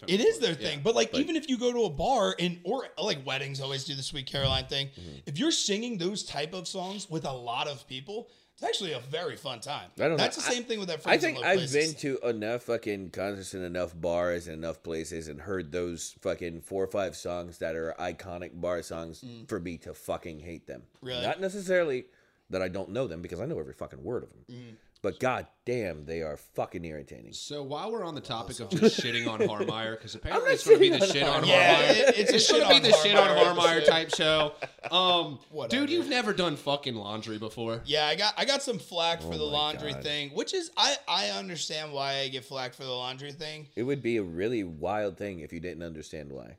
[0.09, 0.69] It is their Yeah.
[0.69, 3.61] thing, but like But- even if you go to a bar and or like weddings
[3.61, 5.19] always do the Sweet Caroline thing, Mm-hmm.
[5.27, 9.01] if you're singing those type of songs with a lot of people, it's actually a
[9.01, 9.91] very fun time.
[9.99, 10.17] I don't know.
[10.17, 11.03] That's the I- same thing with that.
[11.07, 11.95] I think I've Places.
[11.95, 16.63] been to enough fucking concerts and enough bars and enough places and heard those fucking
[16.63, 20.83] four or five songs that are iconic bar songs for me to fucking hate them.
[21.03, 21.09] Mm.
[21.09, 21.23] Really?
[21.23, 22.07] Not necessarily
[22.49, 24.45] that I don't know them because I know every fucking word of them.
[24.51, 24.77] Mm.
[25.07, 27.33] But god damn, they are fucking irritating.
[27.33, 30.77] So while we're on the topic of just shitting on Harmeyer, because apparently it's going
[30.79, 31.91] to be the shit on on Yeah, Harmeyer.
[32.09, 34.53] it- it's a It's shit going to be the shit on Harmeyer Harmeyer type show.
[34.91, 35.83] Um, Whatever.
[35.87, 37.83] dude, you've never done fucking laundry before.
[37.85, 40.03] Yeah, I got I got some flack for Oh the my laundry God.
[40.03, 43.69] thing, which is I I understand why I get flack for the laundry thing.
[43.77, 46.57] It would be a really wild thing if you didn't understand why.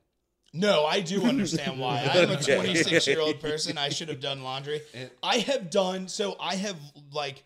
[0.54, 2.10] No, I do understand why.
[2.12, 2.56] I'm a Okay.
[2.56, 3.78] 26 year old person.
[3.78, 4.82] I should have done laundry.
[5.22, 6.36] I have done so.
[6.40, 6.78] I have
[7.12, 7.44] like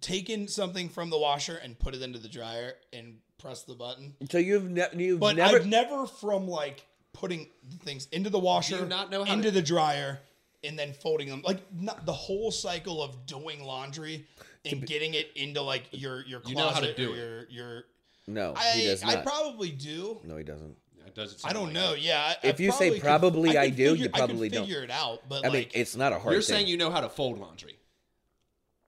[0.00, 4.14] taken something from the washer and put it into the dryer and pressed the button.
[4.30, 7.48] So you've ne- you've But never I've never from like putting
[7.84, 10.20] things into the washer, Do you not know how into to- the dryer,
[10.62, 11.42] and then folding them.
[11.44, 14.26] Like not the whole cycle of doing laundry
[14.64, 17.16] and getting it into like your your closet You know how to or do it.
[17.16, 17.84] your your.
[18.26, 19.24] no, he I does I not.
[19.24, 20.20] probably do.
[20.24, 20.76] no, he doesn't.
[21.06, 21.92] It doesn't I sound don't like know.
[21.92, 21.98] it.
[22.00, 22.32] Yeah.
[22.42, 24.66] I, If I you say could- probably I do, figure- you probably I could don't.
[24.66, 26.56] figure it out, but I mean, it's not a hard You're thing.
[26.56, 27.76] saying you know how to fold laundry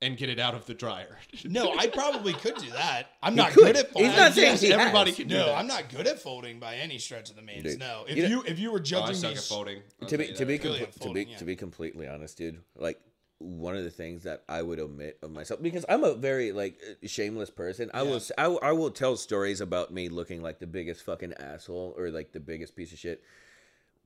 [0.03, 1.17] and get it out of the dryer.
[1.45, 3.05] no, I probably could do that.
[3.23, 3.65] I'm not could.
[3.65, 4.11] good at He's folding.
[4.17, 5.19] not saying Yes, he everybody has.
[5.19, 5.59] can do No, that.
[5.59, 7.63] I'm not good at folding by any stretch of the means.
[7.63, 9.83] Dude, no, if you you, if you were Oh, I judging suck me, at folding.
[10.03, 10.65] I'll to be to be that.
[10.65, 11.37] Really compl- to be yeah.
[11.39, 12.61] to be completely honest, dude.
[12.77, 13.01] Like
[13.39, 16.79] one of the things that I would omit of myself because I'm a very like
[17.03, 17.91] uh, shameless person.
[17.95, 18.09] I Yeah.
[18.11, 21.35] will s- I, will- I will tell stories about me looking like the biggest fucking
[21.39, 23.23] asshole or like the biggest piece of shit.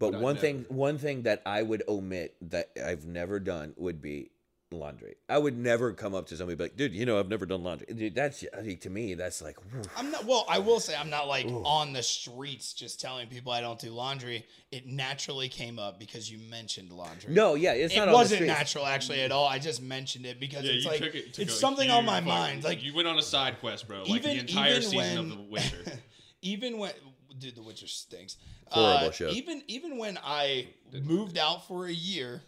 [0.01, 0.41] But But one never.
[0.47, 4.31] thing one thing that I would omit that I've never done would be
[4.73, 5.17] laundry.
[5.29, 7.45] I would never come up to somebody and be like, dude, you know, I've never
[7.47, 7.87] done laundry.
[7.93, 9.83] Dude, that's I mean, to me, that's like, whew.
[9.97, 10.25] I'm not.
[10.25, 13.79] Well, I will say I'm not like on the streets just telling people I don't
[13.79, 14.47] do laundry.
[14.71, 17.33] It naturally came up because you mentioned laundry.
[17.35, 18.59] no, yeah, it's it not on the wasn't streets.
[18.59, 19.47] natural actually at all.
[19.47, 22.15] I just mentioned it because Yeah, it's like took it, it's a something on my
[22.21, 22.65] fucking- mind.
[22.65, 24.03] Like you went on a side quest, bro.
[24.03, 25.93] Like even the entire even season when, of The Witcher.
[26.43, 26.93] even when
[27.39, 28.37] dude, The Witcher stinks.
[28.69, 29.29] Horrible Uh, show.
[29.31, 32.43] Even even when I moved out for a year,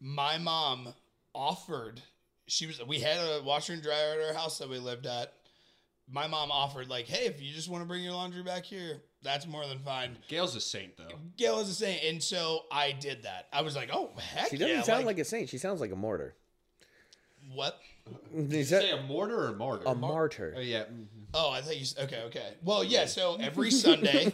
[0.00, 0.94] my mom
[1.34, 2.00] offered.
[2.46, 2.80] She was.
[2.86, 5.32] We had a washer and dryer at our house that we lived at.
[6.12, 9.00] My mom offered like, "Hey, if you just want to bring your laundry back here,
[9.22, 11.14] that's more than fine." Gail's a saint, though.
[11.36, 13.46] Gail is the same, and so I did that.
[13.52, 15.48] I was like, "Oh heck She doesn't yeah!" sound like, a saint.
[15.48, 16.34] She sounds like a martyr.
[17.54, 17.78] what?
[18.34, 19.84] Is Say a mortar or martyr?
[19.86, 20.54] a martyr?
[20.56, 20.84] Oh yeah.
[20.84, 21.06] mhm.
[21.32, 21.86] Oh, I thought you.
[22.02, 22.54] Okay, okay.
[22.64, 23.06] Well, yeah.
[23.06, 24.32] So every Sunday,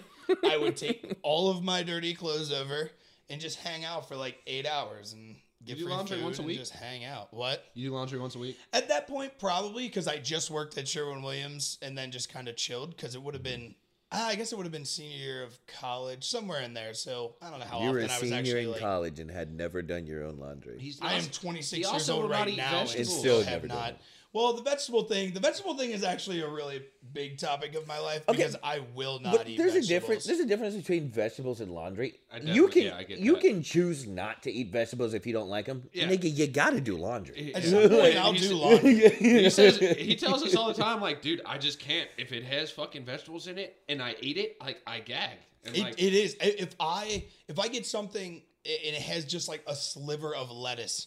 [0.48, 2.90] I would take all of my dirty clothes over
[3.28, 6.42] and just hang out for like eight hours and get You do laundry once a
[6.42, 6.58] week?
[6.58, 7.32] Just hang out.
[7.34, 7.64] What?
[7.74, 8.58] You do laundry once a week.
[8.72, 12.48] At that point, probably because I just worked at Sherwin Williams and then just kind
[12.48, 13.74] of chilled because it would have been.
[14.12, 16.94] ah, I guess it would have been senior year of college, somewhere in there.
[16.94, 18.80] So I don't know how you were often a I was senior actually in like.
[18.80, 20.78] college and had never done your own laundry.
[20.78, 23.08] He's I am 26 he years also old will not right now and vegetables.
[23.18, 23.90] still Still have never done not.
[23.90, 23.98] it.
[24.36, 26.82] Well, the vegetable thing, the vegetable thing is actually a really
[27.14, 28.36] big topic of my life Okay.
[28.36, 29.86] because I will not But eat there's vegetables.
[29.86, 30.24] a difference.
[30.24, 32.20] There's a difference between vegetables and laundry.
[32.30, 33.40] I You can yeah, I get you that.
[33.40, 35.88] can choose not to eat vegetables if you don't like them.
[35.94, 36.08] Yeah.
[36.08, 37.54] Nigga, you got to do laundry.
[37.54, 37.70] At Yeah.
[37.70, 39.08] some point, I'll He's- do laundry.
[39.08, 42.10] he says he tells us all the time, like, dude, I just can't.
[42.18, 45.38] If it has fucking vegetables in it and I eat it, like I gag.
[45.64, 46.36] It, like, it is.
[46.42, 51.06] If I if I get something and it has just like a sliver of lettuce,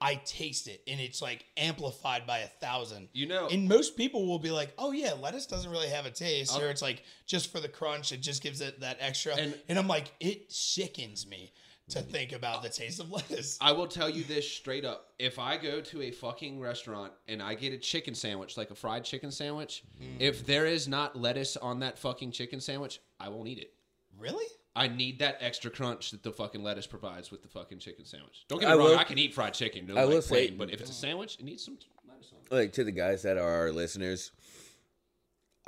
[0.00, 3.08] I taste it and it's like amplified by a thousand.
[3.12, 6.10] you know, And most people will be like, "Oh yeah, lettuce doesn't really have a
[6.10, 9.34] taste," I'll- or it's like just for the crunch, it just gives it that extra.
[9.36, 11.52] And- And, I'm like, it sickens me
[11.90, 13.58] to think about the taste of lettuce.
[13.60, 15.12] I will tell you this straight up.
[15.18, 18.74] If I go to a fucking restaurant and I get a chicken sandwich, like a
[18.76, 20.20] fried chicken sandwich, Mm.
[20.20, 23.74] if there is not lettuce on that fucking chicken sandwich, I won't eat it.
[24.18, 24.46] Really?
[24.76, 28.44] I need that extra crunch that the fucking lettuce provides with the fucking chicken sandwich.
[28.48, 29.90] Don't get me I wrong, will- I can eat fried chicken.
[29.90, 31.76] I I will will say- but if it's a sandwich, it needs some
[32.08, 32.54] lettuce on it.
[32.54, 34.30] like to the guys that are our listeners,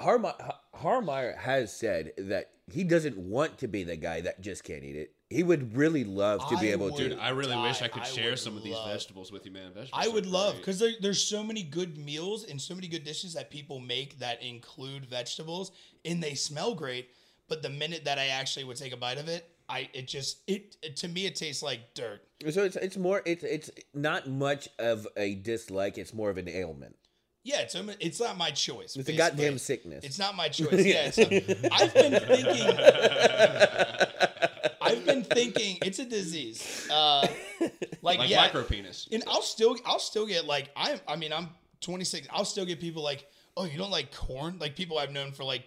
[0.01, 0.33] Harme-
[0.75, 4.97] Harmeyer has said that he doesn't want to be the guy that just can't eat
[4.97, 5.15] it.
[5.31, 7.11] He would really love to be I able would.
[7.13, 7.17] to.
[7.19, 9.51] I really wish I could I share would some of these love- vegetables with you,
[9.51, 9.73] man.
[9.73, 10.61] Vegetables I are would love great.
[10.63, 14.19] because there, there's so many good meals and so many good dishes that people make
[14.19, 15.73] that include vegetables
[16.05, 17.11] and they smell great.
[17.49, 20.39] But the minute that I actually would take a bite of it, I it just
[20.47, 22.23] it, it- to me it tastes like dirt.
[22.51, 25.99] So it's it's more it's it's not much of a dislike.
[25.99, 26.97] It's more of an ailment.
[27.45, 28.95] Yeah, it's it's not my choice.
[28.97, 30.05] It's a goddamn sickness.
[30.05, 30.85] It's not my choice.
[30.85, 32.77] Yeah, it's not- I've been thinking.
[34.81, 36.87] I've been thinking it's a disease.
[36.91, 37.27] Uh,
[38.03, 39.09] like, like yeah, micro penis.
[39.13, 41.49] and I'll still I'll still get like I'm I mean I'm
[41.81, 42.29] 26.
[42.31, 43.27] I'll still get people like,
[43.57, 44.57] oh, you don't like corn?
[44.61, 45.65] Like people I've known for like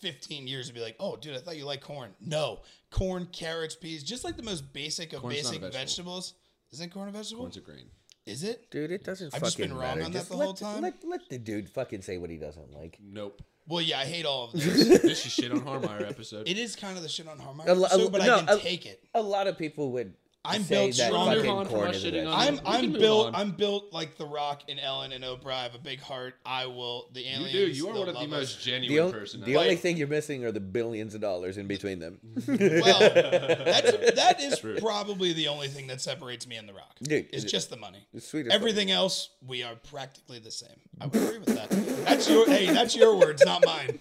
[0.00, 2.10] 15 years would be like, oh, dude, I thought you liked corn.
[2.20, 5.78] No, corn, carrots, peas, just like the most basic of Corn's not a basic vegetable.
[5.78, 6.34] vegetables.
[6.72, 7.42] Isn't corn a vegetable?
[7.44, 7.86] Corn's a grain.
[8.26, 8.70] Is it?
[8.70, 10.02] Dude, it doesn't I've fucking just been wrong matter.
[10.02, 10.82] on that Just the let, whole time.
[10.82, 12.98] Let, let the dude fucking say what he doesn't like.
[13.00, 13.40] Nope.
[13.68, 15.00] Well, yeah, I hate all of this.
[15.02, 16.48] this is shit on Harmeyer episode.
[16.48, 18.38] it is kind of the shit on Harmeyer, A lo- so, a- but no, I
[18.40, 19.00] can a- take it.
[19.14, 20.14] A lot of people would.
[20.48, 21.34] I'm say built that stronger.
[21.36, 22.26] fucking Move on from corn is the best.
[22.28, 23.34] I'm I'm built on.
[23.34, 25.52] I'm built like The Rock and Ellen and Oprah.
[25.52, 26.34] I have a big heart.
[26.44, 27.08] I will.
[27.12, 27.52] The aliens.
[27.54, 27.72] You do.
[27.72, 28.62] You are one of the love most us.
[28.64, 29.40] genuine The, on- person.
[29.42, 32.18] the I- only Like- thing you're missing are the billions of dollars in between them.
[32.46, 34.76] Well, that's that is True.
[34.78, 36.96] probably the only thing that separates me and The Rock.
[37.02, 38.06] Dude, it's it- just the money.
[38.14, 38.54] It's sweet as fuck.
[38.60, 40.76] Everything else, we are practically the same.
[41.00, 41.70] I would agree with that.
[42.04, 42.66] That's your hey.
[42.72, 43.98] That's your words, not mine.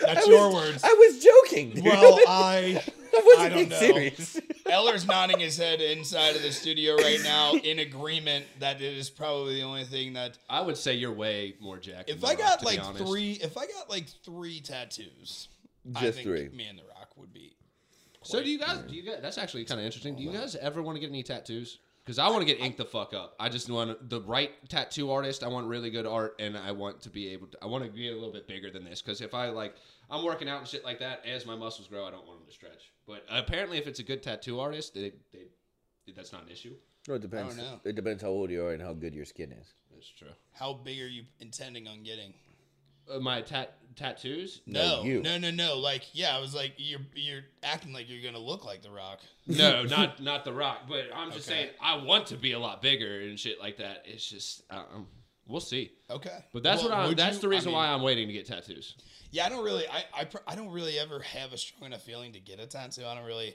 [0.00, 0.82] That's I your words.
[0.84, 1.70] I was joking.
[1.72, 1.84] Dude.
[1.84, 2.82] Well, I
[3.14, 3.76] I wasn't I don't being know.
[3.78, 4.40] serious.
[4.70, 9.10] Eller's nodding his head inside of the studio right now in agreement that it is
[9.10, 12.10] probably the only thing that I would say you're way more jacked.
[12.10, 15.48] if I Rock, got like three if I got like three tattoos,
[15.94, 16.48] I Just think three.
[16.50, 17.56] me and The Rock would be
[18.22, 18.78] So do you guys?
[18.88, 19.18] Do you guys?
[19.22, 20.16] That's actually kind of interesting.
[20.16, 21.78] Do you guys ever want to get any tattoos?
[22.04, 23.34] Because I want to get inked the fuck up.
[23.38, 25.44] I just want the right tattoo artist.
[25.44, 27.48] I want really good art, and I want to be able.
[27.48, 29.02] to I want to be a little bit bigger than this.
[29.02, 29.74] Because if I like,
[30.10, 31.22] I'm working out and shit like that.
[31.26, 32.92] As my muscles grow, I don't want them to stretch.
[33.08, 36.74] But apparently, if it's a good tattoo artist, they, they, that's not an issue.
[37.08, 37.56] No, it depends.
[37.56, 37.80] don't know.
[37.84, 39.72] It depends how old you are and how good your skin is.
[39.92, 40.28] That's true.
[40.52, 42.34] how big are you intending on getting?
[43.10, 44.60] Uh, my tat tattoos?
[44.66, 45.22] No, No, you.
[45.22, 45.78] no, no, no.
[45.78, 49.20] Like, yeah, I was like, you're you're acting like you're gonna look like The Rock.
[49.46, 50.82] No, not not the Rock.
[50.86, 51.60] But I'm just Okay.
[51.60, 54.02] saying, I want to be a lot bigger and shit like that.
[54.04, 55.06] It's just, uh, um,
[55.46, 55.92] we'll see.
[56.10, 57.06] Okay, But that's Well, what I.
[57.08, 58.94] would That's you- the reason I mean, why I'm waiting to get tattoos.
[59.30, 59.86] Yeah, I don't really.
[59.88, 62.66] I I, pr- I don't really ever have a strong enough feeling to get a
[62.66, 63.04] tattoo.
[63.06, 63.54] I don't really.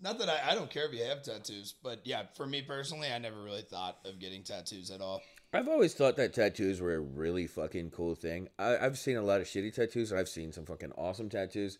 [0.00, 3.08] Not that I, I don't care if you have tattoos, but yeah, for me personally,
[3.12, 5.22] I never really thought of getting tattoos at all.
[5.52, 8.48] I've always thought that tattoos were a really fucking cool thing.
[8.58, 10.12] I, I've seen a lot of shitty tattoos.
[10.12, 11.78] I've seen some fucking awesome tattoos,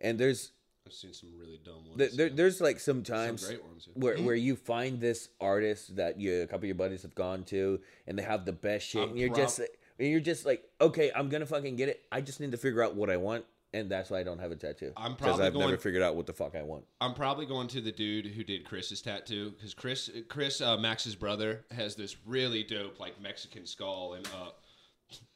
[0.00, 0.52] and there's
[0.86, 1.96] I've seen some really dumb ones.
[1.96, 2.32] there, there, yeah.
[2.34, 3.88] there's like some some times great ones.
[3.88, 4.02] yeah.
[4.02, 4.24] where mm-hmm.
[4.26, 7.80] where you find this artist that you a couple of your buddies have gone to,
[8.06, 9.60] and they have the best shit, I'm and you're prob- just
[9.98, 12.02] and you're just like, okay, I'm gonna fucking get it.
[12.12, 14.50] I just need to figure out what I want, and that's why I don't have
[14.52, 14.92] a tattoo.
[14.96, 16.84] I'm because probably I've never going- figured out what the fuck I want.
[17.00, 21.14] I'm probably going to the dude who did Chris's tattoo because Chris, Chris, uh, Max's
[21.14, 24.50] brother, has this really dope like Mexican skull and uh,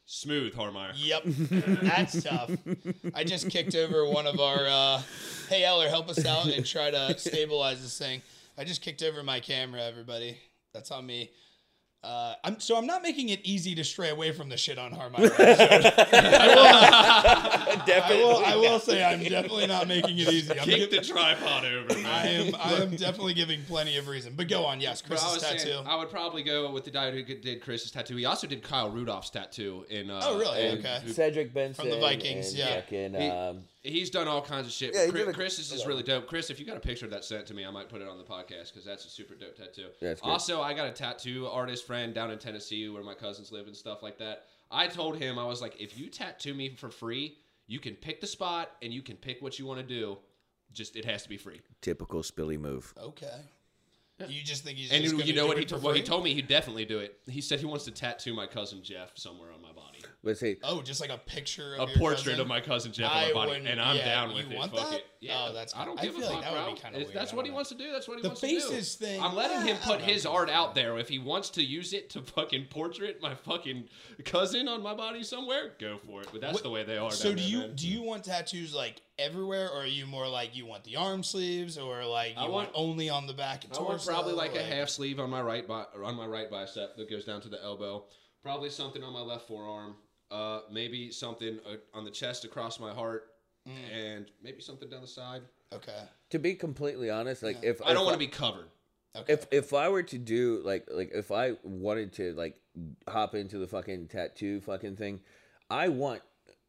[0.07, 0.93] smooth Harmeyer.
[0.97, 1.23] Yep,
[1.83, 2.51] that's tough.
[3.15, 4.67] I just kicked over one of our.
[4.67, 5.03] Uh,
[5.49, 8.23] hey Eller, help us out and try to stabilize this thing.
[8.59, 10.37] I just kicked over my camera, everybody.
[10.75, 11.31] That's on me.
[12.03, 14.93] Uh, I'm so I'm not making it easy to stray away from the shit on
[14.93, 15.31] Harmeyer.
[15.39, 16.81] I
[17.87, 18.25] Definitely.
[18.25, 18.45] will.
[18.45, 20.51] I will say I'm definitely not making it easy.
[20.59, 21.95] I'm Kick gi- the tripod over.
[21.95, 22.07] Man.
[22.07, 22.55] I am.
[22.59, 24.35] I am definitely giving plenty of reason.
[24.37, 24.81] But go on.
[24.81, 25.59] Yes, But I tattoo.
[25.59, 28.17] saying, I would probably go with the guy who did Chris's tattoo.
[28.17, 30.11] He also did Kyle Rudolph's tattoo in.
[30.11, 30.67] Uh, Oh, really?
[30.69, 31.01] in- Okay.
[31.09, 32.75] Cedric Benson from the Vikings, and yeah.
[32.81, 34.93] fucking, He- um, He's done all kinds of shit.
[34.95, 36.27] Yeah, he Chris, did a- Chris's is really dope.
[36.27, 38.09] Chris, if you got a picture of that sent to me, I might put it
[38.09, 39.87] on the podcast because that's a super dope tattoo.
[40.03, 40.29] That's good.
[40.29, 43.77] also, I got a tattoo artist friend down in Tennessee where my cousins live and
[43.77, 44.45] stuff like that.
[44.71, 48.21] I told him I was like, if you tattoo me for free, you can pick
[48.21, 50.19] the spot and you can pick what you want to do.
[50.73, 51.61] Just it has to be free.
[51.81, 52.93] typical Spilly move.
[53.03, 53.41] okay.
[54.29, 55.83] You just think he's And just you, know do what it he for told?
[55.83, 57.17] Well, he told me he'd definitely do it.
[57.27, 59.90] He said he wants to tattoo my cousin Jeff somewhere on my body.
[60.23, 62.41] But see, Oh, just like a picture A of your portrait cousin?
[62.41, 64.51] of my cousin Jeff I on my body, wouldn't- and I'm yeah, down you with
[64.53, 64.59] it.
[64.59, 64.99] want Fuck that?
[64.99, 65.07] it.
[65.21, 66.75] Yeah, Oh, that's I don't I give a feel like fuck, that would bro.
[66.75, 67.17] be kinda It's- weird.
[67.17, 67.55] That's I what don't he know.
[67.55, 67.91] wants to do.
[67.93, 68.61] That's what he The wants to do.
[68.61, 70.13] faces thing, I'm letting eh, him I put don't know.
[70.13, 70.99] his art out there.
[70.99, 73.89] If he wants to use it to fucking portrait my fucking
[74.27, 76.29] cousin on my body somewhere, go for it.
[76.33, 77.11] But that's What- the way they are.
[77.11, 77.75] So down do there, you man.
[77.77, 81.23] do you want tattoos like everywhere, or are you more like you want the arm
[81.23, 83.89] sleeves, or like you I want, want- only on the back and I torso?
[83.91, 87.09] want probably like a half sleeve on my right bi- on my right bicep that
[87.09, 88.05] goes down to the elbow.
[88.43, 89.97] Probably something on my left forearm.
[90.31, 93.27] Uh, maybe something uh, on the chest across my heart,
[93.69, 93.73] Mm.
[93.95, 95.43] and maybe something down the side.
[95.73, 96.03] Okay.
[96.31, 98.69] to be completely honest, like if I don't want to be covered.
[99.15, 99.33] Okay.
[99.33, 102.59] if if I were to do like like if I wanted to like
[103.09, 105.21] hop into the fucking tattoo fucking thing,
[105.69, 106.23] I want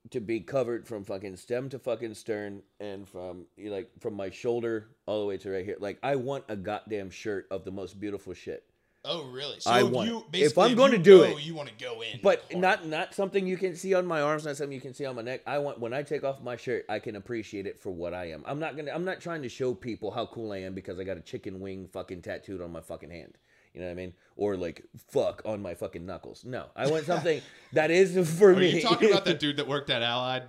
[0.09, 4.89] to be covered from fucking stem to fucking stern and from like from my shoulder
[5.05, 5.77] all the way to right here.
[5.79, 8.63] Like I want a goddamn shirt of the most beautiful shit.
[9.05, 9.59] Oh, really?
[9.59, 10.09] So I if want.
[10.09, 12.61] If basically, I'm gonna you do go, it- you want to go in, But hard.
[12.61, 15.15] not not something you can see on my arms, not something you can see on
[15.15, 15.41] my neck.
[15.47, 18.31] I want when I take off my shirt, I can appreciate it for what I
[18.31, 18.43] am.
[18.45, 21.03] I'm not gonna I'm not trying to show people how cool I am because I
[21.03, 23.37] got a chicken wing fucking tattooed on my fucking hand.
[23.73, 24.13] You know what I mean?
[24.35, 26.43] Or like fuck on my fucking knuckles.
[26.45, 26.65] No.
[26.75, 27.41] I want something
[27.73, 28.71] that is for Are me.
[28.71, 30.43] Are you talking about that dude that worked at Allied?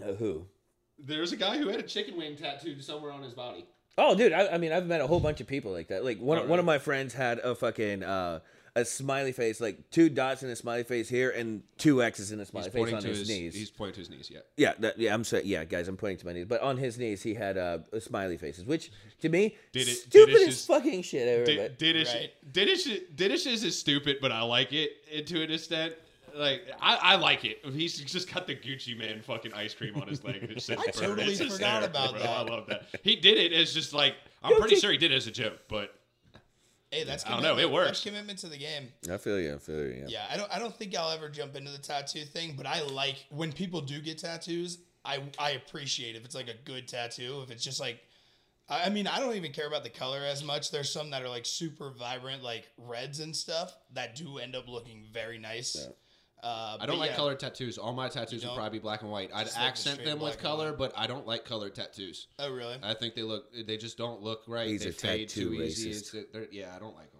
[0.00, 0.46] Uh, who?
[1.00, 3.66] There's a guy who had a chicken wing tattooed somewhere on his body.
[3.98, 4.32] Oh, dude!
[4.32, 6.04] I, I mean, I've met a whole bunch of people like that.
[6.04, 6.58] Like one, Oh, one really?
[6.60, 8.38] of my friends had a fucking uh,
[8.76, 12.38] a smiley face, like two dots in a smiley face here, and two X's in
[12.38, 13.54] a smiley He's face on to his, his, knees.
[13.56, 14.30] He's pointing to his knees.
[14.32, 14.40] Yeah.
[14.56, 15.42] Yeah, that, yeah, I'm sorry.
[15.46, 18.36] Yeah, guys, I'm pointing to my knees, but on his knees he had uh, smiley
[18.36, 21.26] faces, which to me, Did it- stupid did it fucking shit.
[21.26, 22.30] Ever, Did, but Didish, Right.
[22.52, 25.94] Didish, Didish is stupid, but I like it to an extent.
[26.38, 27.58] Like I, I like it.
[27.72, 30.36] He's just got the Gucci Mane fucking ice cream on his leg.
[30.42, 30.92] It says I Burn.
[31.16, 32.20] totally It's forgot hysterical, about bro.
[32.20, 32.28] that.
[32.30, 32.82] I love that.
[33.02, 35.58] He did it as just like I'm pretty sure he did it as a joke,
[35.68, 35.94] but
[36.90, 37.88] Hey, that's I don't know, it commitment- works.
[37.88, 38.88] That's commitment to the game.
[39.12, 39.54] I feel you.
[39.54, 39.90] I feel you.
[40.02, 40.06] Yeah.
[40.08, 40.56] Yeah, I don't.
[40.56, 43.80] I don't think I'll ever jump into the tattoo thing, but I like when people
[43.82, 44.78] do get tattoos.
[45.04, 47.42] I I appreciate if it's like a good tattoo.
[47.44, 48.00] If it's just like,
[48.70, 50.70] I I mean, I don't even care about the color as much.
[50.70, 54.66] There's some that are like super vibrant, like reds and stuff, that do end up
[54.66, 55.76] looking very nice.
[56.42, 57.16] Uh, I don't like yeah.
[57.16, 57.78] colored tattoos.
[57.78, 59.30] All my tattoos would probably be black and white.
[59.34, 62.28] I'd Just accent them with color, but I don't like colored tattoos.
[62.38, 62.76] Oh really?
[62.82, 63.46] I think they look.
[63.66, 64.68] They just don't look right.
[64.68, 65.90] He's they a fade tattoo too easy.
[65.90, 66.14] racist.
[66.14, 67.14] It's, they're- yeah, I don't like them.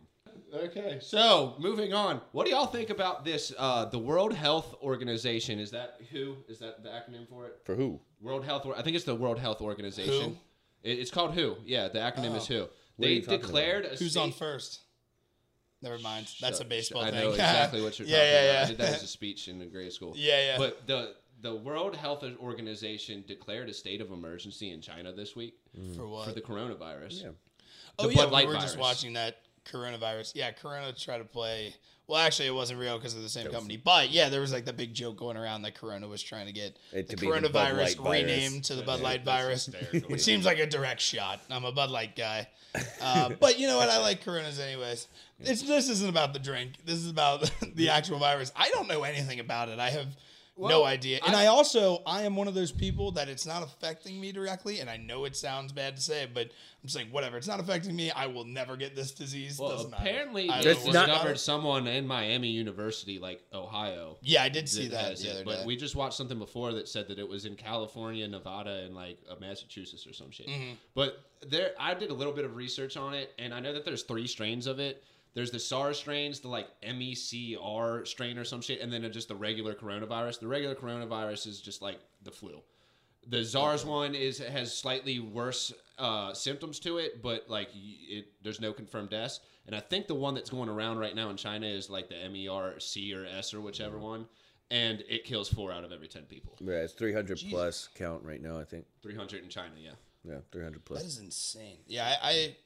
[0.55, 2.21] Okay, so moving on.
[2.33, 3.53] What do y'all think about this?
[3.59, 6.37] Uh, the World Health Organization is that who?
[6.49, 7.59] Is that the acronym for it?
[7.65, 8.01] For who?
[8.21, 8.67] World Health.
[8.77, 10.39] I think it's the World Health Organization.
[10.83, 11.57] It, it's called WHO.
[11.67, 12.55] Yeah, the acronym is Oh.
[12.55, 12.63] WHO.
[12.65, 14.81] are They declared a Who's state- on first?
[15.83, 16.27] Never mind.
[16.41, 17.21] That's a Shut- baseball I thing.
[17.21, 18.53] know exactly what you're yeah, talking yeah, about.
[18.55, 18.63] yeah.
[18.63, 20.15] I did that as a speech in the grade school.
[20.17, 20.59] Yeah, yeah.
[20.59, 25.55] But the the World Health Organization declared a state of emergency in China this week
[25.97, 26.27] for what?
[26.27, 27.23] for the coronavirus.
[27.23, 27.29] Yeah.
[27.99, 28.89] Oh The yeah, Bud Light we were just virus.
[28.89, 30.33] watching that coronavirus.
[30.35, 31.75] Yeah, Corona tried to play.
[32.09, 33.77] Well, actually, it wasn't real because of the same company.
[33.77, 36.53] But yeah, there was like the big joke going around that Corona was trying to
[36.53, 38.23] get It the to be the Bud coronavirus Light virus.
[38.23, 40.11] renamed to the Bud Light that's virus, hysterical.
[40.11, 41.41] which seems like a direct shot.
[41.51, 42.49] I'm a Bud Light guy,
[43.03, 43.91] uh, but you know what?
[43.91, 45.07] I like Coronas anyways.
[45.41, 46.73] It's this isn't about the drink.
[46.85, 48.53] This is about the actual virus.
[48.57, 49.79] I don't know anything about it.
[49.79, 50.09] I have.
[50.61, 51.21] no idea.
[51.25, 54.81] And I, also I am one of those people that it's not affecting me directly,
[54.81, 57.37] and I know it sounds bad to say, but I'm just like, whatever.
[57.37, 58.11] It's not affecting me.
[58.11, 59.61] I will never get this disease.
[59.61, 64.17] Well, Doesn't apparently I it don't It's not- discovered someone in Miami University, like Ohio.
[64.21, 65.35] Yeah, I did see that that has the it.
[65.37, 68.83] other But we just watched something before that said that it was in California, Nevada,
[68.85, 70.49] and like uh, Massachusetts or some shit.
[70.49, 70.73] Mm-hmm.
[70.97, 73.85] But there, I did a little bit of research on it, and I know that
[73.85, 75.05] there's three strains of it.
[75.39, 79.37] There's the SARS strains, the like MECR strain or some shit, and then just the
[79.37, 80.41] regular coronavirus.
[80.41, 82.61] The regular coronavirus is just like the flu.
[83.29, 88.61] The SARS one is has slightly worse uh, symptoms to it, but like it, there's
[88.61, 89.39] no confirmed deaths.
[89.67, 92.17] And I think the one that's going around right now in China is like the
[92.17, 94.27] MERC or S or whichever one,
[94.73, 96.57] and it kills four out of every ten people.
[96.59, 98.59] Yeah, it's 300 plus count right now.
[98.59, 98.87] I think.
[99.05, 99.93] Three hundred in China, yeah.
[100.25, 101.01] Yeah, 300 plus.
[101.01, 101.79] That is insane.
[101.87, 102.57] Yeah, I, I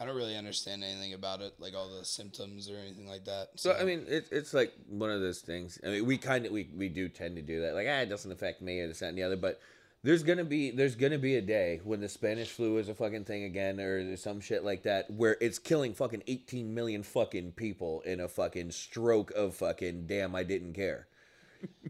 [0.00, 3.50] I don't really understand anything about it, like all the symptoms or anything like that.
[3.56, 5.78] So I mean, it's it's like one of those things.
[5.84, 7.74] I mean, we kind of we, we do tend to do that.
[7.74, 9.36] Like, ah, it doesn't affect me or this that and the other.
[9.36, 9.60] But
[10.02, 13.24] there's gonna be there's gonna be a day when the Spanish flu is a fucking
[13.24, 18.00] thing again, or some shit like that, where it's killing fucking 18 million fucking people
[18.06, 20.34] in a fucking stroke of fucking damn.
[20.34, 21.08] I didn't care.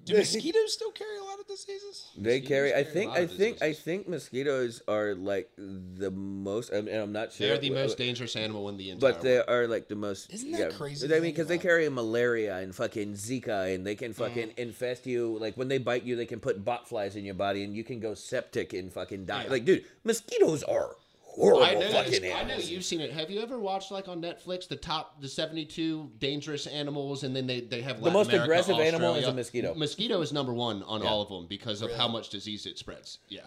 [0.05, 2.11] Do mosquitoes still carry a lot of diseases?
[2.17, 2.75] They Mosquitoes carry.
[2.75, 3.13] I think.
[3.13, 3.63] I of think.
[3.63, 6.71] I think mosquitoes are like the most.
[6.71, 7.49] And I'm not sure.
[7.49, 9.45] They're the most dangerous animal in the entire But they world.
[9.49, 10.33] are like the most.
[10.33, 13.95] Isn't that crazy to I mean, because they carry malaria and fucking Zika, and they
[13.95, 14.59] can fucking Mm.
[14.59, 15.37] infest you.
[15.39, 17.85] Like when they bite you, they can put bot flies in your body, and you
[17.85, 19.45] can go septic and fucking die.
[19.45, 19.51] Yeah.
[19.51, 20.97] Like, dude, mosquitoes are
[21.41, 23.13] horrible I know, fucking this- I know you've seen it.
[23.13, 27.35] Have you ever watched like on Netflix the top the seventy two dangerous animals, and
[27.35, 29.75] then they they have Latin the most America, aggressive animal is a mosquito.
[29.75, 31.09] Mosquito is number one on Yeah.
[31.09, 33.19] all of them because of how much disease it spreads.
[33.29, 33.41] Yeah,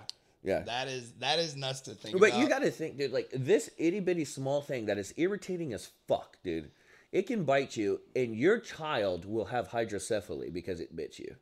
[0.44, 0.60] Yeah.
[0.62, 2.40] That is that is nuts to think But about.
[2.42, 3.12] you got to think, dude.
[3.14, 6.72] Like this itty bitty small thing that is irritating as fuck, dude.
[7.12, 11.36] It can bite you, and your child will have hydrocephaly because it bit you.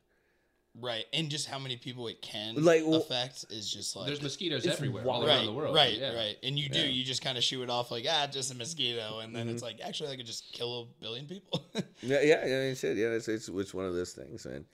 [0.80, 4.22] Right, and just how many people it can Like, well- affect is just like there's
[4.22, 5.74] mosquitoes It's everywhere all around right, the world.
[5.74, 6.14] right, yeah.
[6.14, 6.86] right, and you do Yeah.
[6.86, 9.54] you just kind of shoo it off like ah, just a mosquito, and then Mm-hmm.
[9.54, 11.62] it's like actually I could just kill a billion people.
[12.04, 12.60] Yeah, yeah, yeah.
[12.72, 14.64] It's, yeah, it's, it's it's one of those things, man.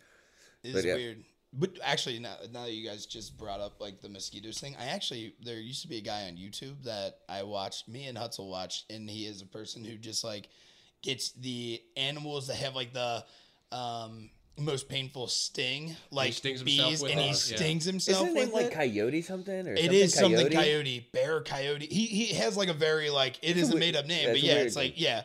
[0.64, 0.94] It's But yeah.
[0.94, 1.24] weird.
[1.52, 4.86] But actually, now, now that you guys just brought up like the mosquitoes thing, I
[4.86, 7.88] actually there used to be a guy on YouTube that I watched.
[7.88, 10.48] Me and Hutzel watched, and he is a person who just like
[11.02, 13.24] gets the animals that have like the
[13.72, 17.56] um, most painful sting, like stings himself bees, with and he it, yeah.
[17.56, 18.74] stings himself Isn't his name with like it.
[18.74, 20.54] Coyote something or It something is something coyote?
[20.54, 21.86] coyote, bear coyote.
[21.86, 24.26] He he has like a very like It's a is a weird- made up name,
[24.26, 25.22] yeah, but yeah, weird it's like yeah.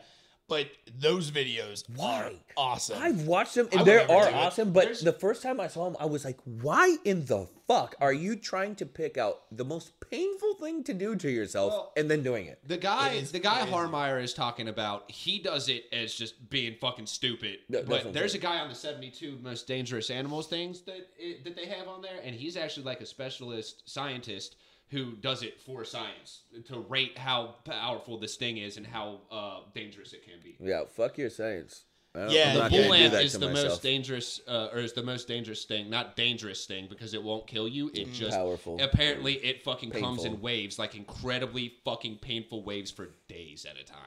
[0.53, 0.67] But
[0.99, 2.33] those videos are Why?
[2.55, 3.01] awesome.
[3.01, 4.33] I've watched them I and would they are do it.
[4.35, 7.47] awesome, but There's- the first time I saw them, I was like, why in the
[7.67, 11.71] fuck are you trying to pick out the most painful thing to do to yourself
[11.73, 12.59] Well- and then doing it?
[12.67, 13.71] The guy, It is the guy crazy.
[13.71, 17.59] Harmeyer is talking about, he does it as just being fucking stupid.
[17.69, 20.81] Yeah, that's what but I'm there's a guy on the 72 most dangerous animals things
[20.81, 24.55] that it, that they have on there, and he's actually like a specialist scientist
[24.93, 29.59] who does it for science to rate how powerful this thing is and how uh,
[29.73, 30.55] dangerous it can be.
[30.59, 31.83] Yeah, fuck your science.
[32.15, 33.69] Yeah, the not bull ant that is to the myself.
[33.69, 35.89] most dangerous, uh, or is the most dangerous thing.
[35.89, 37.89] Not dangerous thing because it won't kill you.
[37.91, 38.79] It just Powerful.
[38.79, 43.83] Apparently, it fucking comes in waves, like incredibly fucking painful waves for days at a
[43.83, 43.97] time.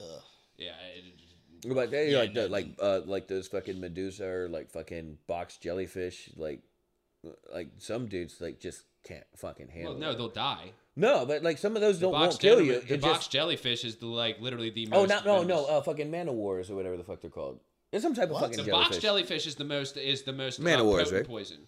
[0.00, 0.22] Ugh.
[0.56, 4.48] Yeah, it, But they Yeah, like no, the, like uh like those fucking Medusa or
[4.48, 6.62] like fucking box jellyfish, like
[7.52, 10.18] like some dudes like just can't fucking handle well, no, it.
[10.18, 10.72] they'll die.
[10.96, 12.80] No, but like some of those don't Box won't kill you.
[12.80, 15.12] The box just jellyfish is the like literally the most.
[15.12, 17.60] oh no no no uh, fucking man of wars or whatever the fuck they're called.
[17.92, 18.42] It's some type What?
[18.42, 18.88] of fucking the jellyfish.
[18.90, 21.26] box jellyfish is the most is the most Man uh, of Wars, potent right?
[21.28, 21.58] poison.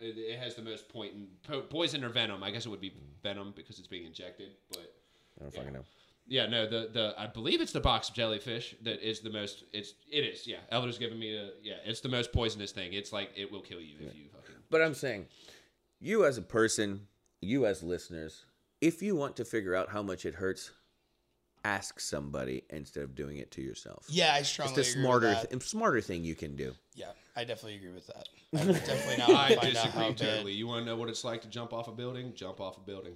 [0.00, 1.12] It, it has the most point
[1.46, 2.42] po- poison or venom.
[2.42, 2.92] I guess it would be
[3.22, 4.50] venom because it's being injected.
[4.70, 4.94] But
[5.38, 5.84] I don't fucking know.
[6.26, 9.64] yeah, no, the the I believe it's the box jellyfish that is the most.
[9.72, 10.58] It's it is yeah.
[10.70, 11.74] Elder's giving me a yeah.
[11.84, 12.92] It's the most poisonous thing.
[12.94, 14.54] It's like it will kill you if you fucking.
[14.70, 15.26] But I'm saying,
[16.00, 17.06] you as a person,
[17.40, 18.44] you as listeners,
[18.80, 20.70] if you want to figure out how much it hurts,
[21.64, 24.06] ask somebody instead of doing it to yourself.
[24.08, 25.50] Yeah, I It's strongly the agree smarter, with that.
[25.50, 26.74] th- smarter thing you can do.
[26.94, 28.28] Yeah, I definitely agree with that.
[28.54, 30.52] I definitely not I to find out how disagree totally.
[30.52, 32.32] You want to know what it's like to jump off a building?
[32.34, 33.14] Jump off a building.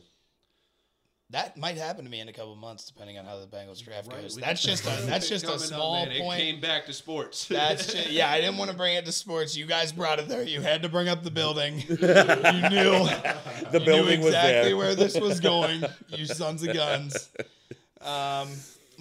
[1.33, 4.09] That might happen to me in a couple months, depending on how the Bengals draft
[4.11, 4.37] goes.
[4.37, 6.13] we- That's just a that's just a Coming up, small man.
[6.13, 7.47] It came back to sports.
[7.49, 8.31] That's just, yeah.
[8.31, 9.57] I didn't want to bring it to sports.
[9.57, 10.43] You guys brought it there.
[10.43, 11.83] You had to bring up the building.
[11.89, 11.97] You
[12.69, 13.09] knew
[13.71, 15.83] The you knew exactly where this was going.
[16.09, 17.31] You sons of guns.
[18.01, 18.49] Um,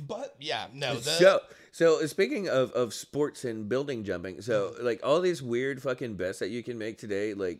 [0.07, 0.95] but yeah, no.
[0.95, 1.39] The, So,
[1.71, 6.39] so speaking of, of sports and building jumping, so like all these weird fucking bets
[6.39, 7.59] that you can make today, like,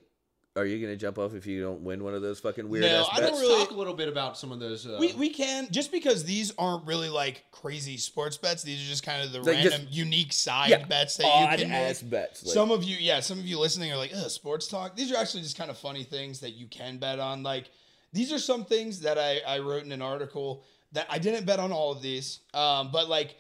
[0.58, 3.02] are you gonna jump off if you don't win one of those fucking weird No,
[3.02, 3.32] ass I don't bets?
[3.38, 4.86] Let's really- talk a little bit about some of those.
[4.86, 8.62] Uh, we, we can just because these aren't really like crazy sports bets.
[8.62, 11.60] These are just kind of the Like, just- random, unique side Yeah, bets that odd
[11.60, 12.12] you can ass make.
[12.12, 12.46] bets.
[12.46, 14.96] Like, some of you, yeah, some of you listening are like, Ugh, sports talk.
[14.98, 17.44] These are actually just kind of funny things that you can bet on.
[17.44, 17.70] Like,
[18.12, 21.60] these are some things that I, I wrote in an article that I didn't bet
[21.60, 22.40] on all of these.
[22.54, 23.38] Um, but like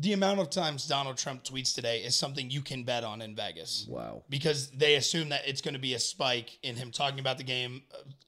[0.00, 3.36] the amount of times Donald Trump tweets today is something you can bet on in
[3.36, 4.22] Vegas wow.
[4.30, 7.44] because they assume that it's going to be a spike in him talking about the
[7.44, 7.82] game.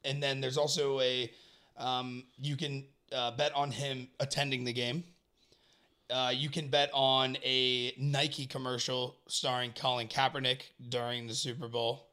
[0.04, 1.30] And then there's also a,
[1.78, 5.02] um, you can uh, bet on him attending the game.
[6.10, 10.60] Uh, you can bet on a Nike commercial starring Colin Kaepernick
[10.90, 12.08] during the Super Bowl.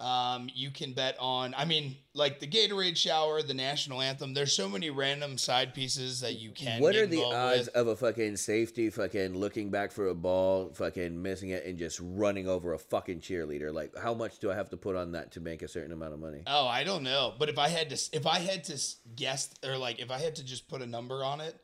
[0.00, 4.32] Um, you can bet on, I mean, like the Gatorade shower, the national anthem.
[4.32, 6.80] There's so many random side pieces that you can.
[6.80, 7.76] What are the odds with.
[7.76, 12.00] of a fucking safety fucking looking back for a ball, fucking missing it, and just
[12.02, 13.74] running over a fucking cheerleader?
[13.74, 16.14] Like, how much do I have to put on that to make a certain amount
[16.14, 16.44] of money?
[16.46, 17.34] Oh, I don't know.
[17.38, 18.82] But if I had to, if I had to
[19.16, 21.60] guess, or like if I had to just put a number on it,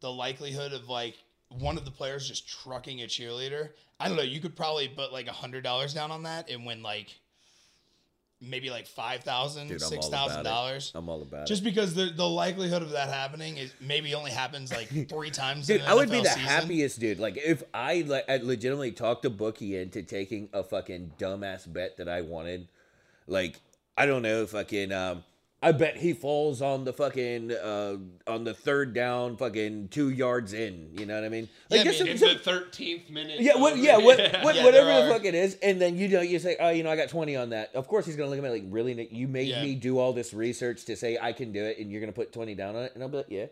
[0.00, 1.14] the likelihood of like
[1.50, 3.70] one of the players just trucking a cheerleader,
[4.00, 4.24] I don't know.
[4.24, 7.14] You could probably put like a hundred dollars down on that and win like
[8.40, 10.92] maybe like five thousand, six thousand Dude, I'm all about dollars.
[10.94, 11.64] I'm all about Just it.
[11.64, 15.66] because the the likelihood of that happening is maybe only happens like three times.
[15.66, 16.40] Dude, I would be the season.
[16.42, 17.18] happiest dude.
[17.18, 21.96] Like, if I like, I legitimately talked a bookie into taking a fucking dumbass bet
[21.96, 22.68] that I wanted,
[23.26, 23.60] like,
[23.96, 25.24] I don't know, fucking, um,
[25.62, 27.96] I bet he falls on the fucking uh
[28.26, 30.90] on the third down, fucking two yards in.
[30.92, 31.48] You know what I mean?
[31.70, 33.40] Yeah, I mean, in the thirteenth minute.
[33.40, 36.20] Yeah, what, yeah, what, what Yeah, whatever the fuck it is, and then you know
[36.20, 37.74] you say, oh, you know, I got twenty on that.
[37.74, 39.62] Of course, he's gonna look at me like, really, You made Yeah.
[39.62, 42.32] me do all this research to say I can do it, and you're gonna put
[42.32, 43.46] twenty down on it, and I'll be like, yeah.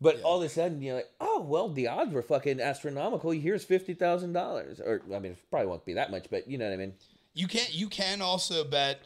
[0.00, 3.30] But all of a sudden, you're like, oh, well, the odds were fucking astronomical.
[3.30, 6.58] Here's fifty thousand dollars, or I mean, it probably won't be that much, but you
[6.58, 6.94] know what I mean.
[7.34, 9.00] You can you can also bet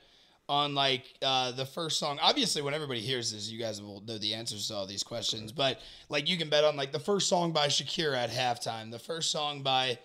[0.49, 2.18] on like uh, the first song.
[2.22, 5.53] Obviously, when everybody hears this, you guys will know the answers to all these questions.
[5.53, 8.99] But like you can bet on like the first song by Shakira at halftime, the
[8.99, 9.99] first song by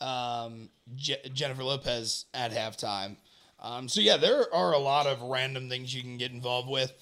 [0.00, 3.16] um, Je- Jennifer Lopez at halftime.
[3.60, 6.92] Um, so yeah, there are a lot of random things you can get involved with.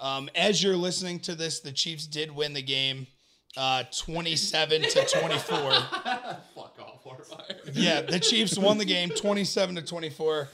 [0.00, 3.08] Um, as you're listening to this, the Chiefs did win the game,
[3.56, 5.58] uh, 27 to 24.
[6.54, 7.70] Fuck off, Horfire.
[7.72, 10.48] Yeah, the Chiefs won the game 27 to 24.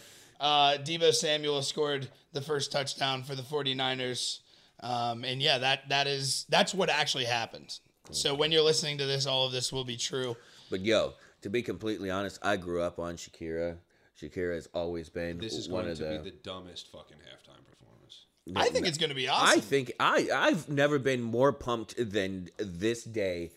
[0.45, 4.41] Uh, Deebo Samuel scored the first touchdown for the 49ers.
[4.81, 7.79] Um, and yeah, that that is that's what actually happened.
[8.11, 10.37] So when you're listening to this, all of this will be true.
[10.69, 13.79] But yo, to be completely honest, I grew up on Shakira.
[14.21, 16.19] Shakira has always been This is one going of to the.
[16.19, 18.27] be the dumbest fucking halftime performance.
[18.55, 19.59] I think it's going to be awesome.
[19.59, 23.53] I think I I've never been more pumped than this day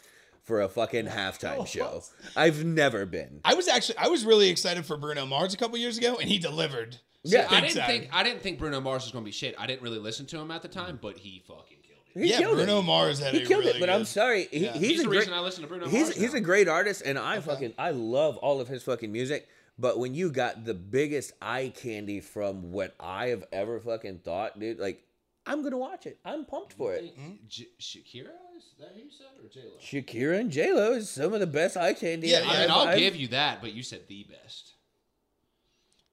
[0.48, 2.02] for a fucking halftime show.
[2.36, 3.42] I've never been.
[3.44, 6.30] I was actually I was really excited for Bruno Mars a couple years ago, and
[6.30, 6.98] he delivered.
[7.24, 7.48] Yeah.
[7.50, 7.88] I didn't time.
[7.88, 9.56] think I didn't think Bruno Mars was going to be shit.
[9.60, 11.02] I didn't really listen to him at the time, mm.
[11.02, 12.24] but he fucking killed it.
[12.24, 12.84] He yeah, killed Bruno it.
[12.84, 14.48] Mars had He a killed really it, but I'm sorry.
[14.50, 14.74] He, Yeah.
[14.74, 16.38] he's, He's a the great, reason I listen to Bruno He's Mars he's now.
[16.40, 19.48] a great artist, and I fucking I love all of his fucking music.
[19.78, 24.58] But when you got the biggest eye candy from what I have ever fucking thought,
[24.60, 25.04] dude, like
[25.48, 26.20] I'm gonna watch it.
[26.26, 27.16] I'm pumped for it.
[27.48, 29.78] J- Shakira is that who you said or J Lo?
[29.82, 32.28] Shakira and J Lo is some of the best eye candy.
[32.30, 34.74] Yeah, I've- I mean, I've- I'll I've- give you that, but you said the best.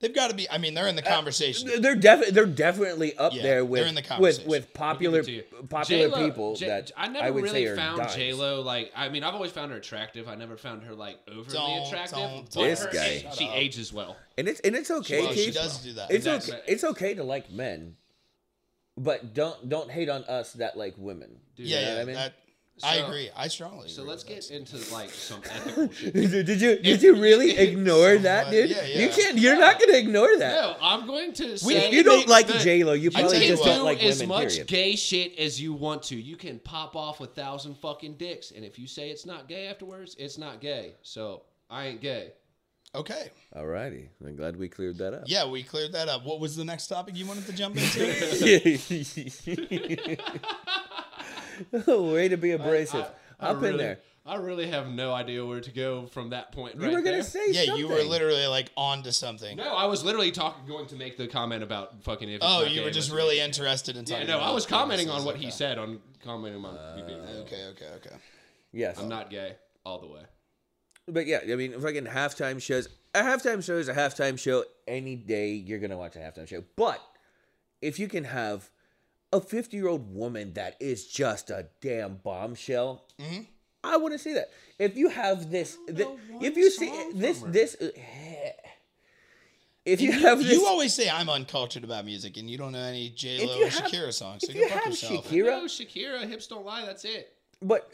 [0.01, 0.47] They've got to be.
[0.51, 1.81] I mean, they're in the uh, conversation.
[1.81, 4.49] They're definitely they're definitely up Yeah, there they're with in the with conversation.
[4.49, 5.67] with popular give it to you.
[5.67, 8.13] popular J-Lo- people J- that I never I would really say are found dimes.
[8.15, 8.91] J Lo like.
[8.93, 10.27] I mean, I've always found her attractive.
[10.27, 12.17] I never found her like overly Don't- attractive.
[12.19, 13.05] don't- but This her guy.
[13.05, 13.55] age- Shut she up.
[13.55, 14.17] ages well.
[14.37, 15.53] And it's and it's okay, Well, she Keith.
[15.55, 16.11] does do that.
[16.11, 16.61] It's That's- okay.
[16.67, 17.95] It's okay to like men.
[18.97, 21.37] But don't don't hate on us that like women.
[21.55, 21.93] Dude, yeah, know yeah.
[21.93, 22.15] what I mean?
[22.15, 22.33] that,
[22.83, 23.29] I agree.
[23.35, 23.87] I strongly.
[23.87, 24.53] So let's get that.
[24.55, 26.13] into like some ethical shit.
[26.13, 28.69] did you did you really ignore that, dude?
[28.69, 29.37] yeah, You can't.
[29.37, 30.53] You're not gonna ignore that.
[30.55, 33.11] No, I'm going to say If you don't make like the- J Lo, you You
[33.11, 34.27] probably you just do don't like as women.
[34.37, 34.67] much period.
[34.67, 36.15] gay shit as you want to.
[36.17, 39.67] You can pop off a thousand fucking dicks, and if you say it's not gay
[39.67, 40.95] afterwards, it's not gay.
[41.01, 42.33] So I ain't gay.
[42.95, 43.29] Okay.
[43.55, 45.23] Alrighty, I'm glad we cleared that up.
[45.27, 46.25] Yeah, we cleared that up.
[46.25, 48.05] What was the next topic you wanted to jump into?
[51.87, 53.05] Oh, way to be abrasive.
[53.39, 53.99] I Up in really- there.
[54.27, 56.75] I really have no idea where to go from that point.
[56.77, 57.23] You right were gonna there.
[57.23, 57.77] say yeah, something.
[57.77, 59.55] you were literally like on to something.
[59.55, 62.27] No, I was literally talking, going to make the comment about fucking.
[62.29, 65.11] If Oh, you were just really make interested in Yeah, talking no, I was commenting
[65.11, 65.45] on what Okay.
[65.45, 66.73] he said on commenting on.
[66.95, 67.33] me being gay.
[67.41, 68.15] Okay, okay, okay.
[68.73, 68.97] Yes.
[68.97, 70.21] I'm not gay all the way.
[71.07, 72.87] But yeah, I mean, fucking halftime shows.
[73.13, 74.63] A halftime show is a halftime show.
[74.87, 76.63] Any day you're gonna watch a halftime show.
[76.75, 77.01] But
[77.81, 78.69] if you can have
[79.31, 83.41] a 50 year old woman that is just a damn bombshell, Mm-hmm.
[83.83, 84.49] I want to see that.
[84.79, 87.89] If you have this, don't thi- know one if you see song this, this, uh,
[89.85, 92.71] if you You, have this, you always say I'm uncultured about music, and you don't
[92.71, 94.41] know any J Lo you or have- Shakira songs.
[94.43, 95.29] So if go you fuck have yourself.
[95.29, 96.83] Shakira- No, Shakira, hips don't lie.
[96.83, 97.31] That's it.
[97.61, 97.87] but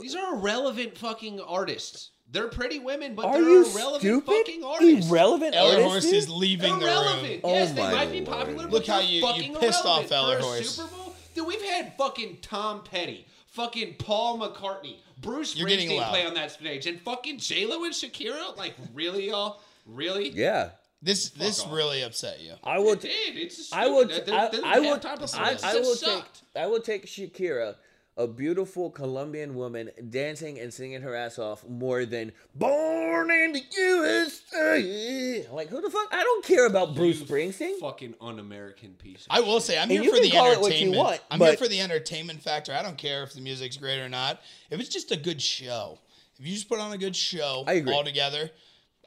[0.00, 2.10] These are irrelevant fucking artists.
[2.32, 4.34] They're pretty women, but are they're you irrelevant stupid?
[4.34, 5.10] fucking artists.
[5.10, 6.14] Irrelevant Eller artists, Horse dude?
[6.14, 6.94] is leaving the room.
[6.94, 7.40] Irrelevant.
[7.44, 8.38] Oh yes, they my might be lord.
[8.38, 10.12] popular, but Look how they're you- you fucking pissed off irrelevant.
[10.12, 10.70] Eller For a Horse.
[10.76, 16.00] Super Bowl, dude, we've had fucking Tom Petty, fucking Paul McCartney, Bruce You're getting Springsteen
[16.00, 16.08] loud.
[16.10, 18.56] play on that stage, and fucking J Lo and Shakira.
[18.56, 19.60] Like, really, y'all?
[19.86, 20.30] Really?
[20.30, 20.70] Yeah,
[21.02, 21.72] This this off.
[21.72, 22.54] really upset you.
[22.64, 22.92] I will.
[22.92, 23.36] It did.
[23.36, 24.04] It's I will.
[24.08, 24.24] stupid.
[24.26, 24.96] T- They're- I, they're I will.
[24.96, 26.42] halftime I, performances I that will sucked.
[26.54, 26.62] take.
[26.62, 27.74] I will take Shakira,
[28.16, 33.62] a beautiful Colombian woman, dancing and singing her ass off more than "Born in the
[33.72, 36.08] USA." Like who the fuck?
[36.12, 37.78] I don't care about Bruce You Springsteen.
[37.80, 39.26] Fucking un-American piece.
[39.30, 40.96] I will say I'm And here you for can the call it what you entertainment.
[40.98, 42.72] want, I'm here for the entertainment factor.
[42.72, 44.40] I don't care if the music's great or not.
[44.70, 45.98] If it's just a good show,
[46.38, 47.94] if you just put on a good show I agree.
[47.94, 48.50] all together,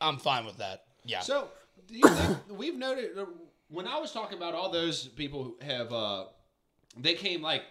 [0.02, 0.84] I'm fine with that.
[1.04, 1.20] Yeah.
[1.22, 1.50] So,
[1.88, 3.10] do you think we've noted
[3.70, 6.26] when I was talking about all those people who have uh,
[6.98, 7.64] they came like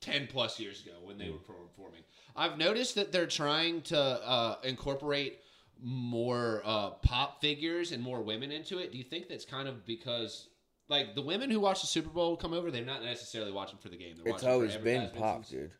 [0.00, 2.02] ten plus years ago when they were performing.
[2.36, 5.40] I've noticed that they're trying to uh, incorporate
[5.82, 8.92] more uh, pop figures and more women into it.
[8.92, 10.48] Do you think that's kind of because?
[10.88, 13.90] Like the women who watch the Super Bowl come over, they're not necessarily watching for
[13.90, 14.16] the game.
[14.24, 15.72] They're It's always been pop, dude.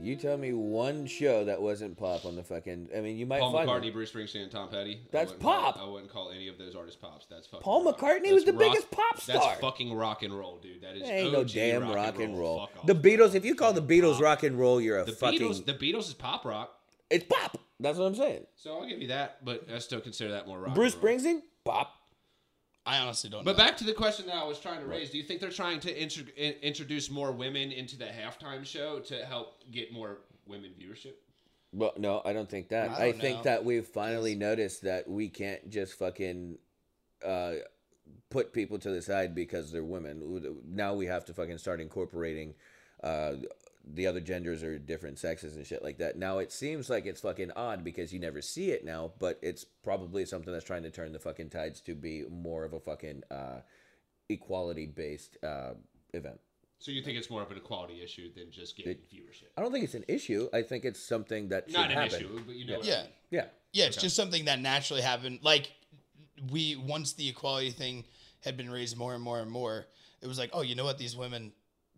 [0.00, 2.88] You tell me one show that wasn't pop on the fucking.
[2.96, 3.92] I mean, you might Paul find McCartney, one.
[3.92, 4.94] Bruce Springsteen, Tom Petty.
[4.96, 5.78] I That's call- pop.
[5.80, 7.26] I wouldn't call any of those artists pops.
[7.26, 7.62] That's fucking.
[7.62, 7.98] Paul rock.
[7.98, 9.36] McCartney That's was the rock- biggest pop star.
[9.48, 10.82] That's fucking rock and roll, dude.
[10.82, 11.08] That is.
[11.08, 12.60] Ain't no damn rock, and roll.
[12.60, 12.86] Off.
[12.86, 13.34] The Beatles.
[13.34, 14.22] If you call the Beatles Pop.
[14.22, 15.40] rock and roll, you're a the fucking.
[15.40, 16.70] Beatles, the Beatles is pop rock.
[17.10, 17.56] it's pop.
[17.80, 18.46] That's what I'm saying.
[18.56, 20.74] So I'll give you that, but I still consider that more rock.
[20.74, 21.04] Bruce roll.
[21.04, 21.92] Springsteen, pop.
[22.86, 23.44] I honestly don't.
[23.44, 23.64] But know.
[23.64, 25.80] back to the question that I was trying to raise: Do you think they're trying
[25.80, 31.14] to intro- introduce more women into the halftime show to help get more women viewership?
[31.72, 32.90] Well, no, I don't think that.
[32.90, 33.42] I I, don't think know.
[33.44, 36.58] that we've finally noticed that we can't just fucking
[37.24, 37.54] uh,
[38.30, 40.62] put people to the side because they're women.
[40.68, 42.54] Now we have to fucking start incorporating
[43.02, 43.34] uh,
[43.86, 46.16] the other genders or different sexes and shit like that.
[46.16, 49.64] Now it seems like it's fucking odd because you never see it now, but it's
[49.82, 53.22] probably something that's trying to turn the fucking tides to be more of a fucking
[53.30, 53.60] uh,
[54.28, 55.74] equality based uh,
[56.12, 56.40] event.
[56.78, 59.48] So you think it's more of an equality issue than just getting viewership?
[59.56, 60.48] I don't think it's an issue.
[60.52, 62.16] I think it's something that should Not an happen.
[62.16, 62.78] issue, but you know.
[62.78, 63.10] what I yeah, mean.
[63.30, 63.44] Yeah.
[63.72, 65.40] yeah, it's just something that naturally happened.
[65.42, 65.72] Like
[66.50, 68.04] we once the equality thing
[68.42, 69.86] had been raised more and more and more,
[70.20, 70.98] it was like, oh, you know what?
[70.98, 71.52] These women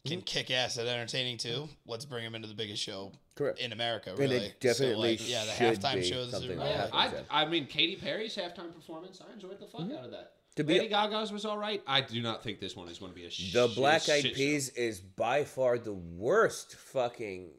[0.06, 1.68] can kick ass at entertaining too.
[1.86, 3.58] Let's bring them into the biggest show Correct.
[3.60, 4.10] in America.
[4.12, 6.34] it Really, definitely so like, yeah, the halftime be shows.
[6.34, 7.24] Are really, Yeah, happens.
[7.30, 10.32] I, I mean, Katy Perry's halftime performance, I enjoyed the fuck out of that.
[10.56, 11.82] To be- Lady Gaga's was all right.
[11.86, 14.08] I do not think this one is going to be a sh- The sh- Black
[14.08, 14.36] Eyed shit show.
[14.36, 17.50] Peas is by far the worst fucking.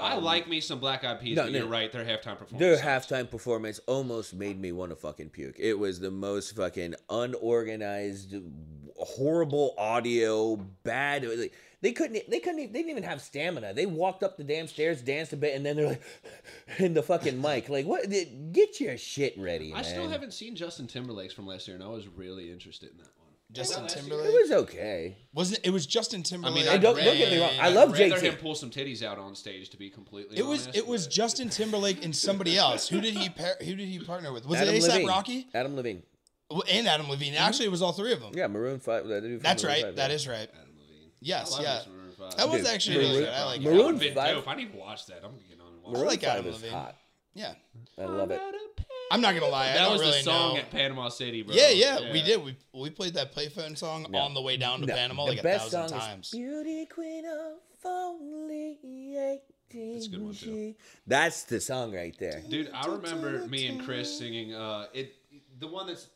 [0.00, 1.58] I um, like me some Black Eyed Peas, no, but no.
[1.60, 1.92] you're right.
[1.92, 2.58] Their halftime performance.
[2.58, 3.06] Their sucks.
[3.06, 5.54] halftime performance almost made me want to fucking puke.
[5.60, 8.34] It was the most fucking unorganized,
[9.04, 11.24] horrible audio, bad.
[11.24, 12.28] like, They couldn't.
[12.30, 12.72] They couldn't.
[12.72, 13.74] They didn't even have stamina.
[13.74, 16.02] They walked up the damn stairs, danced a bit, and then they're like,
[16.78, 18.08] in the fucking mic, like, what?
[18.52, 19.84] Get your shit ready, I man.
[19.84, 23.04] still haven't seen Justin Timberlake's from last year, and I was really interested in that
[23.18, 23.28] one.
[23.50, 23.96] Justin last?
[23.98, 24.26] Timberlake.
[24.28, 25.16] It was okay.
[25.34, 25.66] Wasn't it?
[25.66, 26.54] It was Justin Timberlake.
[26.54, 28.20] I mean, I don't- don't get me wrong, I love rather JT.
[28.22, 29.68] him pull some titties out on stage.
[29.70, 32.88] To be completely It was honest, it was Justin Timberlake and somebody else.
[32.88, 34.46] Who did he pair, who did he partner with?
[34.46, 35.06] Was Adam it ASAP Levine.
[35.06, 36.02] Rocky Adam Levine.
[36.52, 37.34] Well, and Adam Levine?
[37.34, 38.32] Actually, it was all three of them.
[38.34, 39.06] Yeah, Maroon Five.
[39.08, 39.84] that That's Maroon right.
[39.84, 40.16] five, That yeah.
[40.16, 40.48] is right.
[40.54, 41.10] Adam Levine.
[41.20, 41.80] Yes, yeah.
[41.88, 42.36] Maroon five.
[42.36, 43.34] That was Dude, actually Maroon- really good.
[43.34, 44.48] I like Maroon would've five- dope.
[44.48, 45.20] I need to watch that.
[45.24, 45.88] I'm getting on and watch.
[45.88, 46.72] I Maroon like Five Adam is Levine.
[46.72, 46.96] hot.
[47.34, 47.54] Yeah.
[47.98, 48.40] I love it.
[49.10, 50.60] I'm not gonna lie, I That don't was really the song know.
[50.60, 51.54] at Panama City, bro.
[51.54, 52.42] Yeah, yeah, we did.
[52.42, 54.18] We we played that payphone song No.
[54.20, 56.26] on the way down to No, Panama the like a thousand song times.
[56.28, 58.78] is Beauty Queen of only
[59.70, 59.92] 18.
[59.94, 60.74] That's a good one, too.
[61.06, 62.42] That's the song right there.
[62.48, 65.14] Dude, I remember me and Chris singing uh it
[65.58, 66.08] the one that's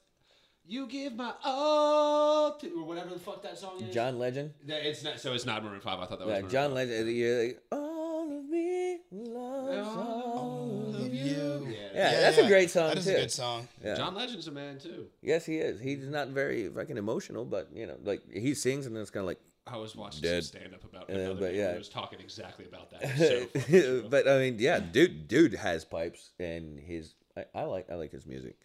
[0.69, 3.95] You give my all to or whatever the fuck that song is.
[3.95, 4.53] John Legend.
[4.67, 5.99] Yeah, it's not so it's not Maroon 5.
[6.01, 6.73] I thought that was Yeah, Maroon John 5.
[6.75, 7.11] Legend.
[7.17, 11.69] You're like, all of me loves all of you.
[11.71, 11.77] Yeah.
[11.95, 13.13] Yeah, that's a great song That is too.
[13.13, 13.69] a good song.
[13.85, 13.95] Yeah.
[13.95, 15.07] John Legend's a man too.
[15.23, 15.81] Yes, he is.
[15.81, 19.23] He's not very fucking emotional, but you know, like he sings and then it's kind
[19.23, 19.41] of like.
[19.69, 20.45] I was watching Dead.
[20.45, 21.73] some stand up about Uh, another but but yeah.
[21.73, 23.03] who was talking exactly about that.
[23.19, 24.09] It was so funny.
[24.09, 28.13] but I mean, yeah, dude, dude has pipes, and his I, I like I like
[28.13, 28.57] his music.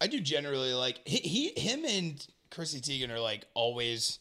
[0.00, 4.18] I do generally like he, he him and Chrissy Teigen are like always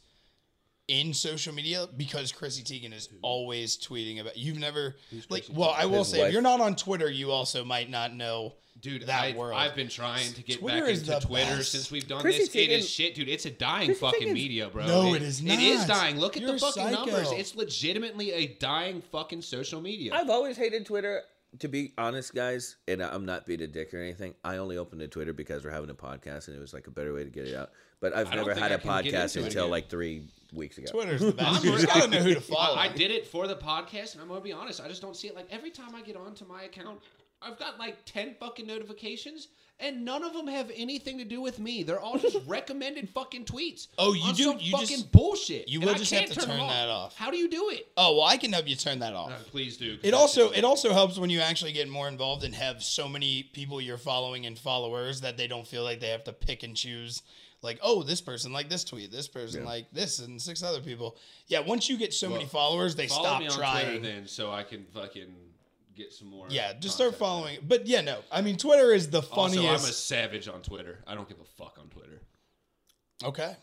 [0.87, 4.37] in social media because Chrissy Teigen is always tweeting about.
[4.37, 4.95] You've never
[5.29, 5.43] like.
[5.45, 6.33] Chrissy Well, I will His say if wife.
[6.33, 8.53] you're not on Twitter, you also might not know.
[8.81, 9.59] Dude, that I, world.
[9.59, 11.73] I've been trying to get Twitter back is into the Twitter best.
[11.73, 12.55] since we've done Chrissy this.
[12.55, 13.27] It is Teigen- shit, dude.
[13.27, 14.85] It's a dying Chrissy fucking Teigen's- media, bro.
[14.87, 15.87] No, it is It is not.
[15.97, 16.17] dying.
[16.17, 17.05] Look at You're the a fucking psycho.
[17.05, 17.29] numbers.
[17.33, 20.13] It's legitimately a dying fucking social media.
[20.13, 21.23] I've always hated Twitter.
[21.57, 24.35] To be honest, guys, and I'm not being a dick or anything.
[24.43, 26.91] I only opened a Twitter because we're having a podcast, and it was like a
[26.91, 27.71] better way to get it out.
[27.99, 29.71] But I've I never had a podcast until yet.
[29.71, 30.91] like three weeks ago.
[30.91, 31.59] Twitter's the best.
[31.59, 32.75] I'm you just really- gotta know who to follow.
[32.75, 34.79] I, I did it for the podcast, and I'm gonna be honest.
[34.79, 35.35] I just don't see it.
[35.35, 36.99] Like every time I get onto my account,
[37.41, 39.47] I've got like ten fucking notifications,
[39.79, 41.83] and none of them have anything to do with me.
[41.83, 43.87] They're all just recommended fucking tweets.
[43.97, 45.67] Oh, you on do- some you fucking just- bullshit.
[45.69, 47.15] you will just have to them turn that off.
[47.15, 47.87] How do you do it?
[47.95, 49.31] Oh well, I can help you turn that off.
[49.31, 49.97] Uh, please do.
[50.03, 53.43] It also it also helps when you actually get more involved and have so many
[53.53, 56.75] people you're following and followers that they don't feel like they have to pick and
[56.75, 57.21] choose.
[57.61, 59.67] Like, oh, this person like this tweet, this person Yeah.
[59.69, 61.17] like this, and six other people.
[61.47, 63.85] Yeah, once you get so many followers, they follow stop me on trying.
[63.85, 65.35] Twitter then, so I can fucking
[65.99, 66.47] get some more.
[66.49, 67.19] yeah, just start content.
[67.19, 67.57] following.
[67.67, 69.59] But yeah, no, I mean Twitter is the funniest.
[69.67, 70.99] Also, I'm a savage on Twitter.
[71.05, 72.21] I don't give a fuck on Twitter.
[73.23, 73.55] okay.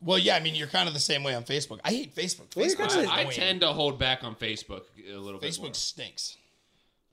[0.00, 1.80] Well, yeah, I mean you're kind of the same way on Facebook.
[1.84, 2.54] I hate Facebook.
[2.56, 5.50] Well, Facebook's I, I tend to hold back on Facebook a little bit.
[5.52, 6.36] Facebook stinks.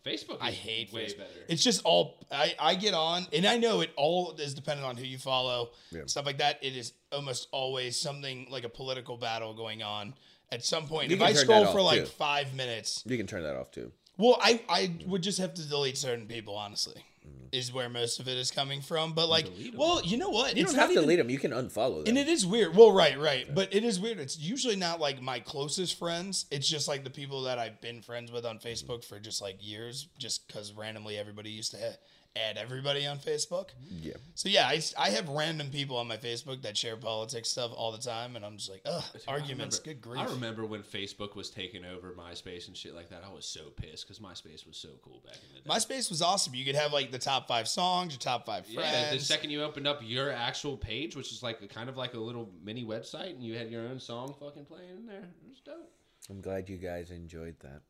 [0.05, 0.37] Facebook.
[0.41, 1.17] I hate way Facebook.
[1.19, 1.29] better.
[1.49, 4.95] It's just all I, I get on, and I know it all is dependent on
[4.97, 6.01] who you follow, Yeah.
[6.05, 6.57] stuff like that.
[6.61, 10.13] It is almost always something like a political battle going on
[10.51, 11.09] at some point.
[11.11, 12.05] You if I scroll for like too.
[12.07, 13.91] five minutes, You can turn that off too.
[14.19, 16.55] Well, I I would just have to delete certain people.
[16.55, 17.47] Honestly, Mm-hmm.
[17.51, 19.11] is where most of it is coming from.
[19.13, 19.45] But like,
[19.75, 20.55] well, you know what?
[20.55, 21.29] You it's don't not have to even, delete them.
[21.29, 22.07] You can unfollow them.
[22.07, 22.73] and it is weird.
[22.75, 23.53] Well, right, right.
[23.53, 24.19] But it is weird.
[24.19, 26.45] It's usually not like my closest friends.
[26.49, 29.57] It's just like the people that I've been friends with on Facebook for just like
[29.59, 31.97] years, just because randomly everybody used to ha-
[32.35, 33.69] add everybody on Facebook.
[33.89, 34.13] yeah.
[34.35, 37.91] So yeah, I, I have random people on my Facebook that share politics stuff all
[37.91, 39.79] the time, and I'm just like, ugh, Dude, arguments.
[39.79, 40.21] remember- Good grief.
[40.21, 43.23] I remember when Facebook was taking over MySpace and shit like that.
[43.29, 45.69] I was so pissed because MySpace was so cool back in the day.
[45.69, 46.53] MySpace was awesome.
[46.55, 48.89] You could have like the top five songs, your top five friends.
[48.91, 51.97] yeah, the second you opened up your actual page, which is like a, kind of
[51.97, 55.17] like a little mini website, and you had your own song fucking playing in there,
[55.17, 55.91] it was dope.
[56.29, 57.81] I'm glad you guys enjoyed that.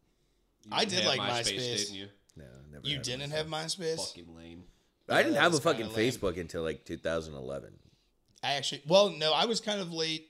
[0.66, 1.78] You I didn't did have like MySpace.
[1.78, 2.08] didn't you?
[2.40, 2.88] No, never.
[2.88, 3.30] you had didn't one.
[3.32, 3.98] have MySpace.
[3.98, 4.64] Fucking lame.
[5.08, 6.12] I didn't Yeah, have a that's kinda fucking lame.
[6.12, 7.74] Facebook until like 2011.
[8.44, 10.28] I actually, well, no, I was kind of late.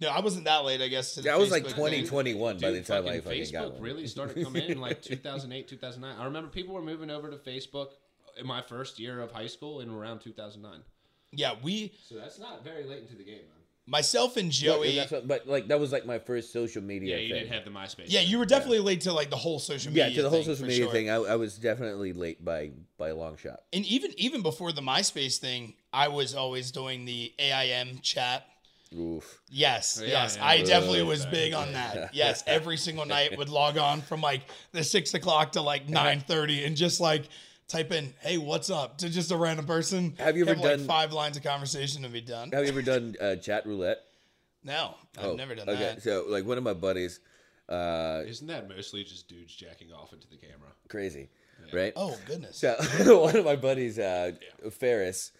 [0.00, 0.80] No, I wasn't that late.
[0.82, 1.14] I guess.
[1.14, 3.22] To the Yeah, I was like Facebook 20, 21 by the Dude, time I fucking
[3.22, 3.82] fucking Facebook got one.
[3.82, 6.20] really started coming in like 2008, 2009.
[6.20, 7.90] I remember people were moving over to Facebook
[8.36, 10.80] in my first year of high school in around 2009.
[11.32, 13.53] Yeah, we, So that's not very late into the game, man.
[13.86, 14.96] Myself and Yeah, Joey.
[14.96, 17.42] that's what- but like that was like my first social media Yeah, you thing.
[17.44, 18.04] didn't have the MySpace.
[18.06, 20.08] Yeah, you were definitely late to like the whole social media.
[20.08, 20.92] yeah, to the whole thing, social media sure.
[20.92, 23.60] thing, I, I was definitely late by by a long shot.
[23.72, 28.46] And even even before the MySpace thing, I was always doing the AIM chat.
[28.96, 29.40] Oof.
[29.50, 30.46] Yes, Yeah, yes, yeah.
[30.46, 32.10] I definitely was big on that.
[32.14, 36.20] Yes, every single night would log on from like the six o'clock to like nine
[36.20, 37.24] thirty, and just like
[37.68, 40.14] type in "Hey, what's up?" to just a random person.
[40.18, 42.50] Have you ever like done- five lines of conversation and be done?
[42.52, 43.98] Have you ever done uh, chat roulette?
[44.62, 45.78] No, I've Oh, never done okay.
[45.78, 46.02] that.
[46.02, 47.20] So like one of my buddies,
[47.68, 50.70] uh, Isn't that mostly just dudes jacking off into the camera?
[50.88, 51.28] crazy,
[51.72, 51.92] right?
[51.96, 52.56] Oh goodness.
[52.56, 52.74] So
[53.20, 54.32] one of my buddies, uh,
[54.70, 55.32] Ferris,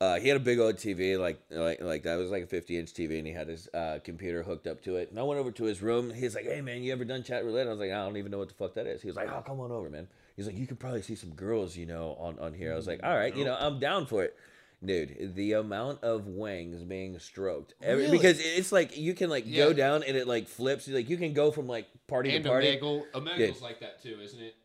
[0.00, 2.76] uh, he had a big old TV, like like like that was like a fifty
[2.76, 5.10] inch TV, and he had his uh, computer hooked up to it.
[5.10, 6.12] And I went over to his room.
[6.12, 8.32] He's like, "Hey man, you ever done chat roulette?" I was like, "I don't even
[8.32, 10.46] know what the fuck that is." He was like, "Oh, come on over, man." He's
[10.46, 13.00] like, "You could probably see some girls, you know, on on here." I was like,
[13.00, 14.36] mm, "All right, you know, I'm down for it."
[14.84, 18.18] Dude, the amount of wangs being stroked, Every, Really?
[18.18, 20.88] because it's like you can like go down and it like flips.
[20.88, 22.66] Like you can go from like party And to party.
[22.80, 23.60] Omegle, Omegle's Dude.
[23.62, 24.56] like that too, isn't it?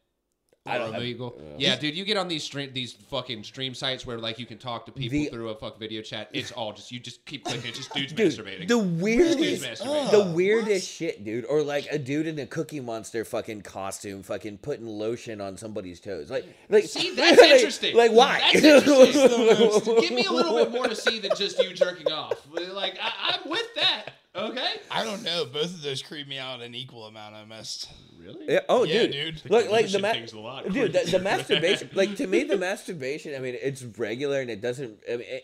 [0.67, 1.33] I don't have- Omegle.
[1.57, 4.57] Yeah, dude, you get on these stream these fucking stream sites where like you can
[4.57, 6.29] talk to people The- through a fuck video chat.
[6.33, 7.69] It's all just you just keep clicking.
[7.69, 8.67] It's just dudes Dude, masturbating.
[8.67, 10.11] the Dudes weirdest, masturbating.
[10.11, 11.45] the Ugh, weirdest shit, dude.
[11.45, 15.99] Or like a dude in a Cookie Monster fucking costume, fucking putting lotion on somebody's
[15.99, 16.29] toes.
[16.29, 17.95] Like, like See, that's like- interesting.
[17.95, 18.39] Like, why?
[18.53, 19.95] That's interesting.
[20.01, 22.45] Give me a little bit more to see than just you jerking off.
[22.51, 24.05] Like I, I'm with that.
[24.37, 24.73] Okay.
[24.91, 25.45] I don't know.
[25.45, 27.35] Both of those creep me out an equal amount.
[27.35, 27.89] I must.
[28.19, 28.45] Really?
[28.47, 29.11] Yeah, oh, Yeah, dude.
[29.41, 29.49] dude.
[29.51, 30.71] Look, like the Pushing ma- a lot.
[30.71, 31.89] dude, the, the masturbation.
[31.93, 33.33] Like to me, the masturbation.
[33.35, 34.99] I mean, it's regular and it doesn't.
[35.11, 35.43] I mean, it,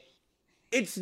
[0.72, 1.00] it's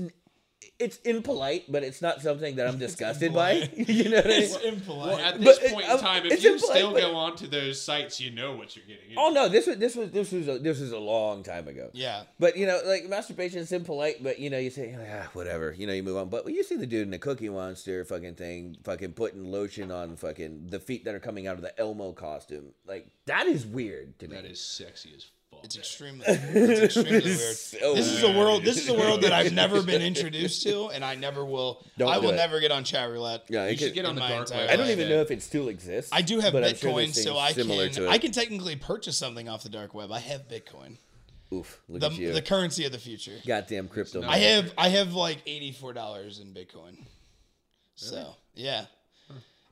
[0.82, 3.70] it's impolite, but it's not something that I'm disgusted by.
[3.76, 4.42] you know what I mean?
[4.44, 5.08] It's impolite.
[5.16, 7.48] Well, at this But, point uh, in time, if you implied, still but- go onto
[7.48, 9.10] those sites, you know what you're getting.
[9.12, 9.22] Into.
[9.22, 11.90] Oh no, this was this was this was a, this was a long time ago.
[11.94, 12.24] yeah.
[12.40, 15.88] But you know, like masturbation is impolite, but you know, you say, ah, whatever, you
[15.88, 16.30] know, you move on.
[16.30, 19.92] But when you see the dude in the Cookie Monster fucking thing, fucking putting lotion
[19.92, 23.66] on fucking the feet that are coming out of the Elmo costume, like that is
[23.66, 24.36] weird to me.
[24.36, 25.32] That is sexy as fuck.
[25.64, 27.56] It's extremely, it's extremely weird.
[27.56, 28.64] So This is a world.
[28.64, 31.86] This is a world that I've never been introduced to, and I never will.
[31.98, 32.36] Don't I do will it.
[32.38, 33.46] never get on chat roulette.
[33.50, 34.70] Yeah, You it should get on the my dark entire web.
[34.72, 36.12] I don't even know if it still exists.
[36.14, 38.08] I do have but I'm sure Bitcoin, so I can.
[38.08, 40.12] I can technically purchase something off the dark web.
[40.12, 40.98] I have Bitcoin,
[41.54, 43.38] Oof, look the at you, the currency of the future.
[43.46, 44.24] goddamn crypto.
[44.24, 46.98] I have I have like eighty four dollars in Bitcoin.
[47.96, 48.86] So yeah.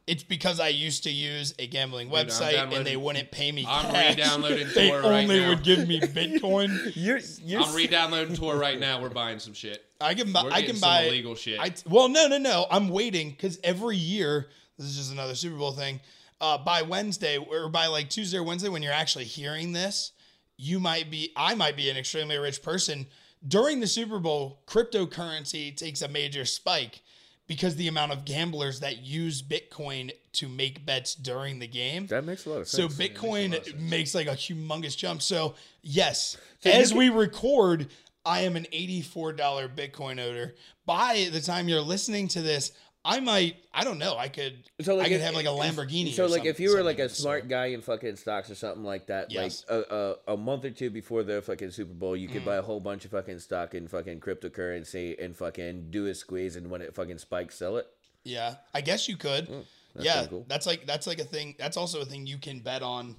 [0.10, 3.64] It's because I used to use a gambling I'm website and they wouldn't pay me
[3.68, 4.16] I'm cash.
[4.16, 5.50] re-downloading They Tor right only now.
[5.50, 6.94] would give me Bitcoin.
[6.96, 9.00] You're, you're I'm re-downloading Tor right now.
[9.02, 9.86] We're buying some shit.
[10.02, 10.44] I can buy.
[10.44, 11.60] We're I getting can some buy illegal shit.
[11.60, 12.66] I well, no, no, no.
[12.72, 14.48] I'm waiting because every year
[14.78, 16.00] this is just another Super Bowl thing.
[16.42, 20.14] Uh, by Wednesday or by like Tuesday or Wednesday, when you're actually hearing this,
[20.58, 21.32] you might be.
[21.36, 23.06] I might be an extremely rich person.
[23.48, 27.02] During the Super Bowl, cryptocurrency takes a major spike
[27.50, 32.06] because the amount of gamblers that use Bitcoin to make bets during the game.
[32.08, 32.82] that makes a lot of sense.
[32.84, 33.10] So sense.
[33.12, 35.22] Bitcoin makes, like a humongous jump.
[35.22, 37.90] So yes, So as can- we record,
[38.26, 40.54] I am an eighty-four dollar Bitcoin owner.
[40.86, 42.72] By the time you're listening to this,
[43.10, 43.56] I might.
[43.74, 44.16] I don't know.
[44.18, 44.54] I could.
[44.82, 46.14] So like I could if- have like a Lamborghini.
[46.14, 47.50] So like if you were like a smart sort.
[47.50, 49.66] guy in fucking stocks or something like that, Yes.
[49.70, 52.34] like a, a a month or two before the fucking Super Bowl, you Mm.
[52.34, 56.14] could buy a whole bunch of fucking stock in fucking cryptocurrency and fucking do a
[56.16, 57.88] squeeze, and when it fucking spikes, sell it.
[58.24, 59.48] Yeah, I guess you could.
[59.48, 59.64] Mm,
[59.96, 60.46] that's yeah, cool.
[60.48, 61.56] that's like that's like a thing.
[61.58, 63.16] That's also a thing you can bet on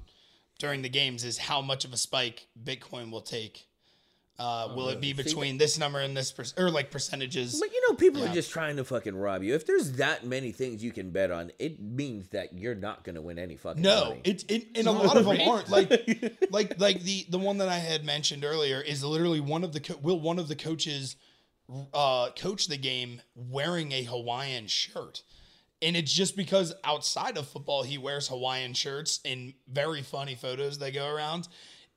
[0.58, 3.66] during the games is how much of a spike Bitcoin will take.
[4.40, 7.60] Uh, will it be between this number and this per- or like percentages?
[7.60, 8.30] But you know, people Yeah.
[8.30, 9.54] are just trying to fucking rob you.
[9.54, 13.20] If there's that many things you can bet on, it means that you're not gonna
[13.20, 14.20] win any fucking No, money.
[14.24, 15.90] it's it, and a lot of them aren't like
[16.50, 19.80] like like the the one that I had mentioned earlier is literally one of the
[19.80, 21.16] co- will one of the coaches
[21.94, 25.22] uh coach the game wearing a Hawaiian shirt.
[25.82, 30.78] And it's just because outside of football he wears Hawaiian shirts in very funny photos
[30.78, 31.46] that go around.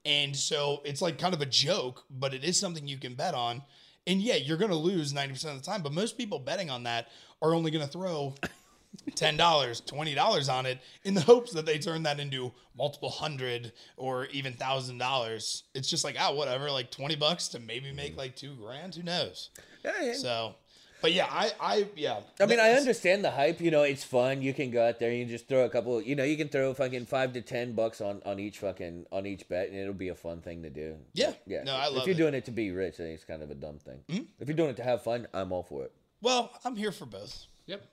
[0.06, 3.34] And so it's like kind of a joke, but it is something you can bet
[3.34, 3.64] on.
[4.06, 6.84] And yeah, you're going to lose 90% of the time, but most people betting on
[6.84, 7.08] that
[7.42, 8.34] are only going to throw
[9.16, 13.10] ten dollars, twenty dollars on it in the hopes that they turn that into multiple
[13.10, 15.64] hundred or even thousand dollars.
[15.74, 18.96] It's just like, ah, whatever, like twenty bucks to maybe make like two grand.
[18.96, 19.50] Who knows?
[19.84, 20.14] Yeah, yeah.
[20.14, 20.56] So,
[21.04, 22.22] but yeah, I, I, yeah.
[22.40, 23.60] I mean, I understand the hype.
[23.60, 24.42] You know, it's fun.
[24.42, 26.02] You can go out there and you just throw a couple.
[26.02, 29.26] You know, you can throw fucking five to ten bucks on on each fucking on
[29.26, 30.96] each bet, and it'll be a fun thing to do.
[31.14, 31.34] Yeah.
[31.46, 31.64] yeah.
[31.64, 31.98] No, I love.
[31.98, 32.18] If you're it.
[32.18, 34.00] doing it to be rich, then it's kind of a dumb thing.
[34.40, 35.92] If you're doing it to have fun, I'm all for it.
[36.22, 37.48] Well, I'm here for both.
[37.66, 37.84] Yep.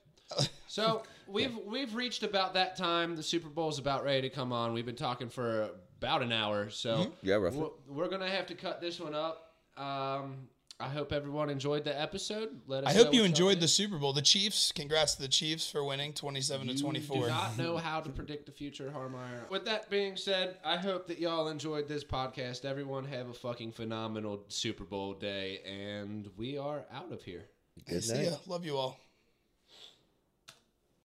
[0.67, 3.17] So we've we've reached about that time.
[3.17, 4.71] The Super Bowl's about ready to come on.
[4.71, 7.59] We've been talking for about an hour, so Yeah, roughly.
[7.59, 9.51] we're, we're gonna have to cut this one up.
[9.75, 10.47] Um,
[10.81, 12.49] I hope everyone enjoyed the episode.
[12.67, 12.93] Let us.
[12.93, 13.67] I hope you enjoyed the.
[13.67, 14.13] Super Bowl.
[14.13, 17.15] The Chiefs, congrats to the Chiefs for winning 27 to You 24.
[17.15, 19.49] Do not know how to predict the future, Harmeyer.
[19.49, 22.65] With that being said, I hope that y'all enjoyed this podcast.
[22.65, 27.45] Everyone have a fucking phenomenal Super Bowl day, and we are out of here.
[27.87, 28.25] Hey, see night.
[28.25, 28.35] ya.
[28.47, 28.99] Love you all.